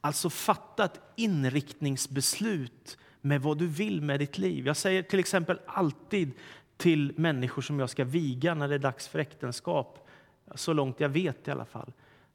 Alltså 0.00 0.30
fatta 0.30 0.84
ett 0.84 1.00
inriktningsbeslut 1.16 2.98
med 3.20 3.42
vad 3.42 3.58
du 3.58 3.66
vill 3.66 4.02
med 4.02 4.20
ditt 4.20 4.38
liv. 4.38 4.66
Jag 4.66 4.76
säger 4.76 5.02
till 5.02 5.18
exempel 5.18 5.60
alltid 5.66 6.32
till 6.76 7.12
människor 7.16 7.62
som 7.62 7.80
jag 7.80 7.90
ska 7.90 8.04
viga 8.04 8.54
när 8.54 8.68
det 8.68 8.74
är 8.74 8.78
dags 8.78 9.08
för 9.08 9.18
äktenskap, 9.18 10.08
så 10.54 10.72
långt 10.72 11.00
jag 11.00 11.08
vet 11.08 11.48
i 11.48 11.50
alla 11.50 11.64
fall. 11.64 11.92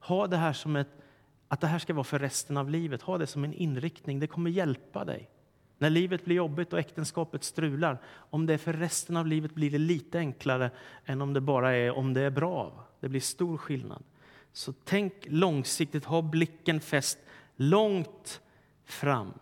Ha 0.07 0.27
det 0.27 0.37
här 0.37 0.53
som 0.53 0.75
ett, 0.75 0.89
att 1.47 1.61
det 1.61 1.67
här 1.67 1.79
ska 1.79 1.93
vara 1.93 2.03
för 2.03 2.19
resten 2.19 2.57
av 2.57 2.69
livet. 2.69 3.01
Ha 3.01 3.17
det 3.17 3.27
som 3.27 3.43
en 3.43 3.53
inriktning. 3.53 4.19
Det 4.19 4.27
kommer 4.27 4.49
hjälpa 4.49 5.05
dig. 5.05 5.29
När 5.77 5.89
livet 5.89 6.25
blir 6.25 6.35
jobbigt 6.35 6.73
och 6.73 6.79
äktenskapet 6.79 7.43
strular, 7.43 8.01
om 8.29 8.45
det 8.45 8.53
är 8.53 8.57
för 8.57 8.73
resten 8.73 9.17
av 9.17 9.27
livet 9.27 9.53
blir 9.55 9.71
det 9.71 9.77
lite 9.77 10.19
enklare 10.19 10.71
än 11.05 11.21
om 11.21 11.33
det 11.33 11.41
bara 11.41 11.75
är 11.75 11.91
om 11.91 12.13
det 12.13 12.21
är 12.21 12.29
bra. 12.29 12.87
Det 12.99 13.09
blir 13.09 13.19
stor 13.19 13.57
skillnad. 13.57 14.03
Så 14.53 14.73
tänk 14.83 15.13
långsiktigt, 15.25 16.05
ha 16.05 16.21
blicken 16.21 16.79
fäst 16.79 17.17
långt 17.55 18.41
fram. 18.85 19.33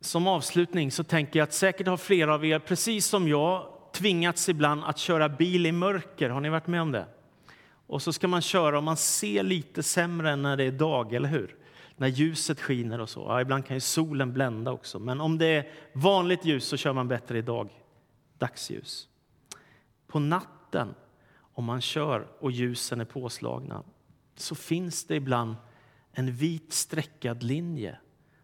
Som 0.00 0.26
avslutning 0.26 0.90
så 0.90 1.04
tänker 1.04 1.38
jag 1.38 1.46
att 1.46 1.52
säkert 1.52 1.86
har 1.86 1.96
flera 1.96 2.34
av 2.34 2.44
er, 2.44 2.58
precis 2.58 3.06
som 3.06 3.28
jag, 3.28 3.66
tvingats 3.92 4.48
ibland 4.48 4.84
att 4.84 4.98
köra 4.98 5.28
bil 5.28 5.66
i 5.66 5.72
mörker. 5.72 6.30
Har 6.30 6.40
ni 6.40 6.48
varit 6.48 6.66
med 6.66 6.82
om 6.82 6.92
det? 6.92 7.06
Och 7.90 8.02
så 8.02 8.12
ska 8.12 8.28
man 8.28 8.42
köra 8.42 8.78
och 8.78 8.84
man 8.84 8.96
ser 8.96 9.42
lite 9.42 9.82
sämre 9.82 10.30
än 10.30 10.42
när 10.42 10.56
det 10.56 10.64
är 10.64 10.72
dag, 10.72 11.12
eller 11.12 11.28
hur? 11.28 11.56
När 11.96 12.08
ljuset 12.08 12.60
skiner 12.60 13.00
och 13.00 13.08
så. 13.08 13.20
Ja, 13.20 13.40
ibland 13.40 13.66
kan 13.66 13.76
ju 13.76 13.80
solen 13.80 14.32
blända 14.32 14.72
också, 14.72 14.98
men 14.98 15.20
om 15.20 15.38
det 15.38 15.46
är 15.46 15.68
vanligt 15.92 16.44
ljus 16.44 16.64
så 16.64 16.76
kör 16.76 16.92
man 16.92 17.08
bättre 17.08 17.38
i 17.38 17.42
dag. 17.42 17.70
dagsljus. 18.38 19.08
På 20.06 20.18
natten, 20.18 20.94
om 21.54 21.64
man 21.64 21.80
kör 21.80 22.26
och 22.40 22.50
ljusen 22.50 23.00
är 23.00 23.04
påslagna, 23.04 23.82
så 24.36 24.54
finns 24.54 25.04
det 25.04 25.14
ibland 25.14 25.54
en 26.12 26.32
vit 26.32 26.72
streckad 26.72 27.42
linje 27.42 27.98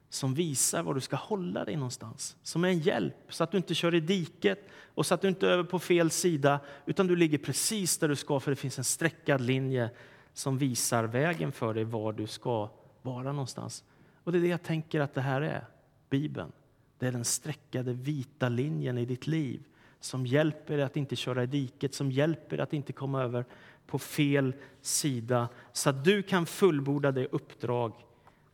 som 0.08 0.34
visar 0.34 0.82
var 0.82 0.94
du 0.94 1.00
ska 1.00 1.16
hålla 1.16 1.64
dig 1.64 1.76
någonstans. 1.76 2.36
Som 2.42 2.64
är 2.64 2.68
en 2.68 2.78
hjälp 2.78 3.16
så 3.28 3.44
att 3.44 3.50
du 3.50 3.56
inte 3.56 3.74
kör 3.74 3.94
i 3.94 4.00
diket 4.00 4.68
och 4.94 5.06
så 5.06 5.14
att 5.14 5.20
du 5.20 5.28
inte 5.28 5.46
är 5.46 5.50
över 5.50 5.64
på 5.64 5.78
fel 5.78 6.10
sida 6.10 6.60
utan 6.86 7.06
du 7.06 7.16
ligger 7.16 7.38
precis 7.38 7.98
där 7.98 8.08
du 8.08 8.16
ska 8.16 8.40
för 8.40 8.50
det 8.50 8.56
finns 8.56 8.78
en 8.78 8.84
streckad 8.84 9.40
linje 9.40 9.90
som 10.32 10.58
visar 10.58 11.04
vägen 11.04 11.52
för 11.52 11.74
dig 11.74 11.84
var 11.84 12.12
du 12.12 12.26
ska 12.26 12.70
vara 13.02 13.32
någonstans. 13.32 13.84
Och 14.24 14.32
det 14.32 14.38
är 14.38 14.42
det 14.42 14.48
jag 14.48 14.62
tänker 14.62 15.00
att 15.00 15.14
det 15.14 15.20
här 15.20 15.40
är, 15.40 15.64
Bibeln. 16.10 16.52
Det 16.98 17.06
är 17.06 17.12
den 17.12 17.24
streckade 17.24 17.92
vita 17.92 18.48
linjen 18.48 18.98
i 18.98 19.04
ditt 19.04 19.26
liv 19.26 19.62
som 20.00 20.26
hjälper 20.26 20.76
dig 20.76 20.86
att 20.86 20.96
inte 20.96 21.16
köra 21.16 21.42
i 21.42 21.46
diket, 21.46 21.94
som 21.94 22.12
hjälper 22.12 22.56
dig 22.56 22.64
att 22.64 22.72
inte 22.72 22.92
komma 22.92 23.22
över 23.22 23.44
på 23.86 23.98
fel 23.98 24.54
sida 24.80 25.48
så 25.72 25.90
att 25.90 26.04
du 26.04 26.22
kan 26.22 26.46
fullborda 26.46 27.12
det 27.12 27.26
uppdrag 27.26 27.92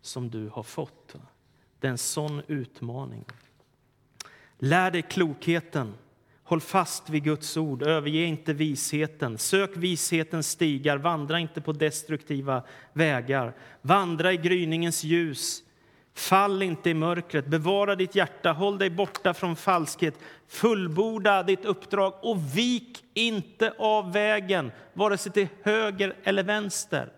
som 0.01 0.31
du 0.31 0.49
har 0.49 0.63
fått. 0.63 1.17
Det 1.83 1.89
är 1.89 1.93
en 1.93 1.99
sån 1.99 2.43
utmaning. 2.47 3.24
Lär 4.59 4.91
dig 4.91 5.03
klokheten. 5.03 5.95
Håll 6.43 6.61
fast 6.61 7.11
vid 7.11 7.24
Guds 7.24 7.57
ord. 7.57 7.83
Överge 7.83 8.24
inte 8.24 8.53
visheten. 8.53 9.39
Sök 9.39 9.76
vishetens 9.76 10.51
stigar. 10.51 10.97
Vandra 10.97 11.39
inte 11.39 11.61
på 11.61 11.72
destruktiva 11.72 12.62
vägar. 12.93 13.55
Vandra 13.80 14.33
i 14.33 14.37
gryningens 14.37 15.05
ljus. 15.05 15.62
Fall 16.14 16.62
inte 16.62 16.91
i 16.91 16.95
mörkret. 16.95 17.47
Bevara 17.47 17.95
ditt 17.95 18.14
hjärta. 18.14 18.53
Håll 18.53 18.78
dig 18.78 18.91
borta 18.91 19.35
från 19.35 19.57
falskhet. 19.57 20.14
Fullborda 20.49 21.43
ditt 21.43 21.64
uppdrag 21.64 22.14
och 22.22 22.57
vik 22.57 23.05
inte 23.14 23.74
av 23.78 24.12
vägen, 24.12 24.72
vare 24.93 25.18
sig 25.18 25.33
till 25.33 25.49
höger 25.62 26.16
eller 26.24 26.43
vänster. 26.43 27.12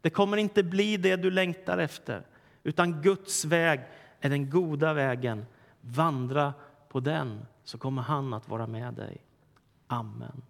Det 0.00 0.10
kommer 0.10 0.36
inte 0.36 0.62
bli 0.62 0.96
det 0.96 1.16
du 1.16 1.30
längtar 1.30 1.78
efter, 1.78 2.22
utan 2.62 3.02
Guds 3.02 3.44
väg 3.44 3.80
är 4.20 4.30
den 4.30 4.50
goda 4.50 4.92
vägen. 4.94 5.46
Vandra 5.80 6.54
på 6.88 7.00
den, 7.00 7.46
så 7.64 7.78
kommer 7.78 8.02
han 8.02 8.34
att 8.34 8.48
vara 8.48 8.66
med 8.66 8.94
dig. 8.94 9.18
Amen. 9.86 10.42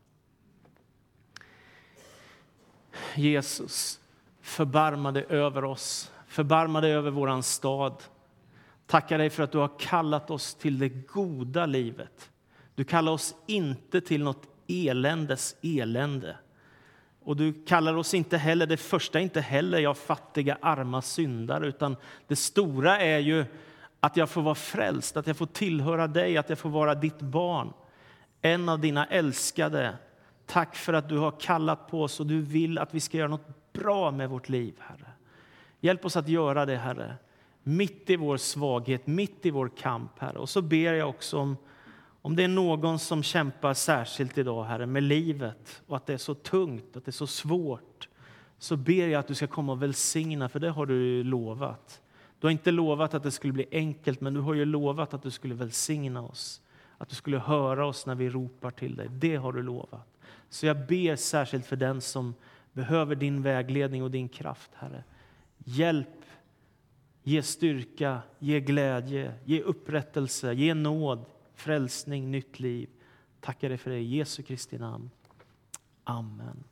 Jesus, 3.15 4.01
förbarma 4.41 5.13
dig 5.13 5.27
över 5.29 5.65
oss, 5.65 6.13
förbarma 6.27 6.81
dig 6.81 6.93
över 6.93 7.11
vår 7.11 7.43
stad. 7.43 8.03
Tackar 8.87 9.19
dig 9.19 9.31
för 9.31 9.43
att 9.43 9.53
du 9.53 9.59
har 9.59 9.79
kallat 9.79 10.31
oss 10.31 10.55
till 10.55 10.79
det 10.79 10.89
goda 10.89 11.67
livet. 11.67 12.31
Du 12.75 12.85
kallar 12.85 13.13
oss 13.13 13.35
inte 13.47 14.01
till 14.01 14.23
något 14.25 14.49
eländes 14.67 15.57
elände. 15.63 16.37
Och 17.31 17.37
du 17.37 17.53
kallar 17.53 17.95
oss 17.95 18.15
inte 18.15 18.39
heller, 18.39 18.67
det 18.67 18.77
första 18.77 19.21
inte 19.21 19.41
heller, 19.41 19.79
jag 19.79 19.97
fattiga 19.97 20.59
arma 20.63 21.03
syndare, 21.03 21.67
utan 21.67 21.97
det 22.27 22.37
stora 22.37 22.99
är 22.99 23.19
ju 23.19 23.45
att 24.01 24.17
jag 24.17 24.31
får 24.31 24.43
vara 24.43 24.55
frälst, 24.55 25.17
att 25.17 25.27
jag 25.27 25.37
får 25.37 25.47
tillhöra 25.47 26.07
dig, 26.07 26.37
att 26.37 26.49
jag 26.49 26.59
får 26.59 26.71
vara 26.71 26.95
ditt 26.95 27.21
barn. 27.21 27.73
En 28.43 28.69
av 28.69 28.81
dina 28.81 29.07
älskade. 29.07 29.95
Tack 30.47 30.77
för 30.77 30.93
att 30.93 31.09
du 31.09 31.19
har 31.19 31.31
kallat 31.41 31.89
på 31.89 32.03
oss 32.03 32.21
och 32.21 32.27
du 32.27 32.41
vill 32.41 32.79
att 32.79 32.95
vi 32.95 33.01
ska 33.01 33.19
göra 33.19 33.29
något 33.29 33.73
bra 33.73 34.11
med 34.11 34.31
vårt 34.31 34.49
liv, 34.49 34.75
Herre. 34.79 35.11
Hjälp 35.81 36.05
oss 36.05 36.17
att 36.17 36.29
göra 36.29 36.67
det, 36.67 36.77
Herre, 36.77 37.15
mitt 37.63 38.11
i 38.11 38.17
vår 38.17 38.37
svaghet, 38.37 39.07
mitt 39.07 39.47
i 39.47 39.51
vår 39.51 39.71
kamp, 39.79 40.19
Herre. 40.19 40.39
Och 40.39 40.49
så 40.49 40.63
ber 40.63 40.93
jag 40.93 41.09
också 41.09 41.39
om 41.39 41.57
om 42.23 42.37
det 42.37 42.45
är 42.45 42.49
någon 42.49 42.99
som 42.99 43.23
kämpar 43.23 43.75
särskilt 43.75 44.39
idag, 44.39 44.65
Herre, 44.65 44.87
med 44.87 45.03
livet 45.03 45.83
och 45.87 45.97
att 45.97 46.07
det 46.07 46.13
är 46.13 46.19
så 46.19 46.35
tungt, 46.35 46.97
att 46.97 47.05
det 47.05 47.11
är 47.11 47.13
så 47.13 47.27
svårt, 47.27 48.09
så 48.59 48.77
ber 48.77 49.09
jag 49.09 49.19
att 49.19 49.29
du 49.29 49.35
ska 49.35 49.47
komma 49.47 49.73
och 49.73 49.83
välsigna, 49.83 50.49
för 50.49 50.61
det 50.61 50.71
har 50.71 50.87
du 50.87 51.25
lovat. 51.25 52.03
Du 52.41 52.47
har 52.47 52.53
inte 52.53 52.71
lovat 52.71 53.15
att 53.15 53.23
det 53.23 53.31
skulle 53.31 53.53
bli 53.53 53.67
enkelt, 53.73 54.21
men 54.21 54.35
du 54.35 54.41
har 54.41 54.55
ju 54.55 54.65
lovat 54.65 55.15
att 55.15 55.23
du 55.23 55.31
skulle 55.31 55.55
välsigna 55.55 56.23
oss. 56.23 56.63
Att 56.99 57.09
du 57.09 57.15
skulle 57.15 57.39
höra 57.39 57.87
oss 57.87 58.07
när 58.07 58.15
vi 58.15 58.29
ropar 58.29 58.71
till 58.71 58.97
dig. 58.97 59.09
Det 59.11 59.37
har 59.37 59.53
du 59.53 59.63
lovat. 59.63 60.07
Så 60.49 60.67
jag 60.67 60.87
ber 60.87 61.17
särskilt 61.17 61.67
för 61.67 61.77
den 61.77 62.01
som 62.01 62.35
behöver 62.73 63.15
din 63.15 63.43
vägledning 63.43 64.03
och 64.03 64.11
din 64.11 64.29
kraft, 64.29 64.71
Herre. 64.75 65.05
Hjälp, 65.59 66.25
ge 67.23 67.43
styrka, 67.43 68.19
ge 68.39 68.61
glädje, 68.61 69.35
ge 69.45 69.63
upprättelse, 69.63 70.53
ge 70.53 70.75
nåd, 70.75 71.25
frälsning, 71.61 72.31
nytt 72.31 72.61
liv. 72.61 72.89
Tackar 73.41 73.69
dig 73.69 73.79
för 73.79 73.91
det 73.91 73.99
i 73.99 74.17
Jesu 74.17 74.43
Kristi 74.43 74.79
namn. 74.79 75.11
Amen. 76.05 76.65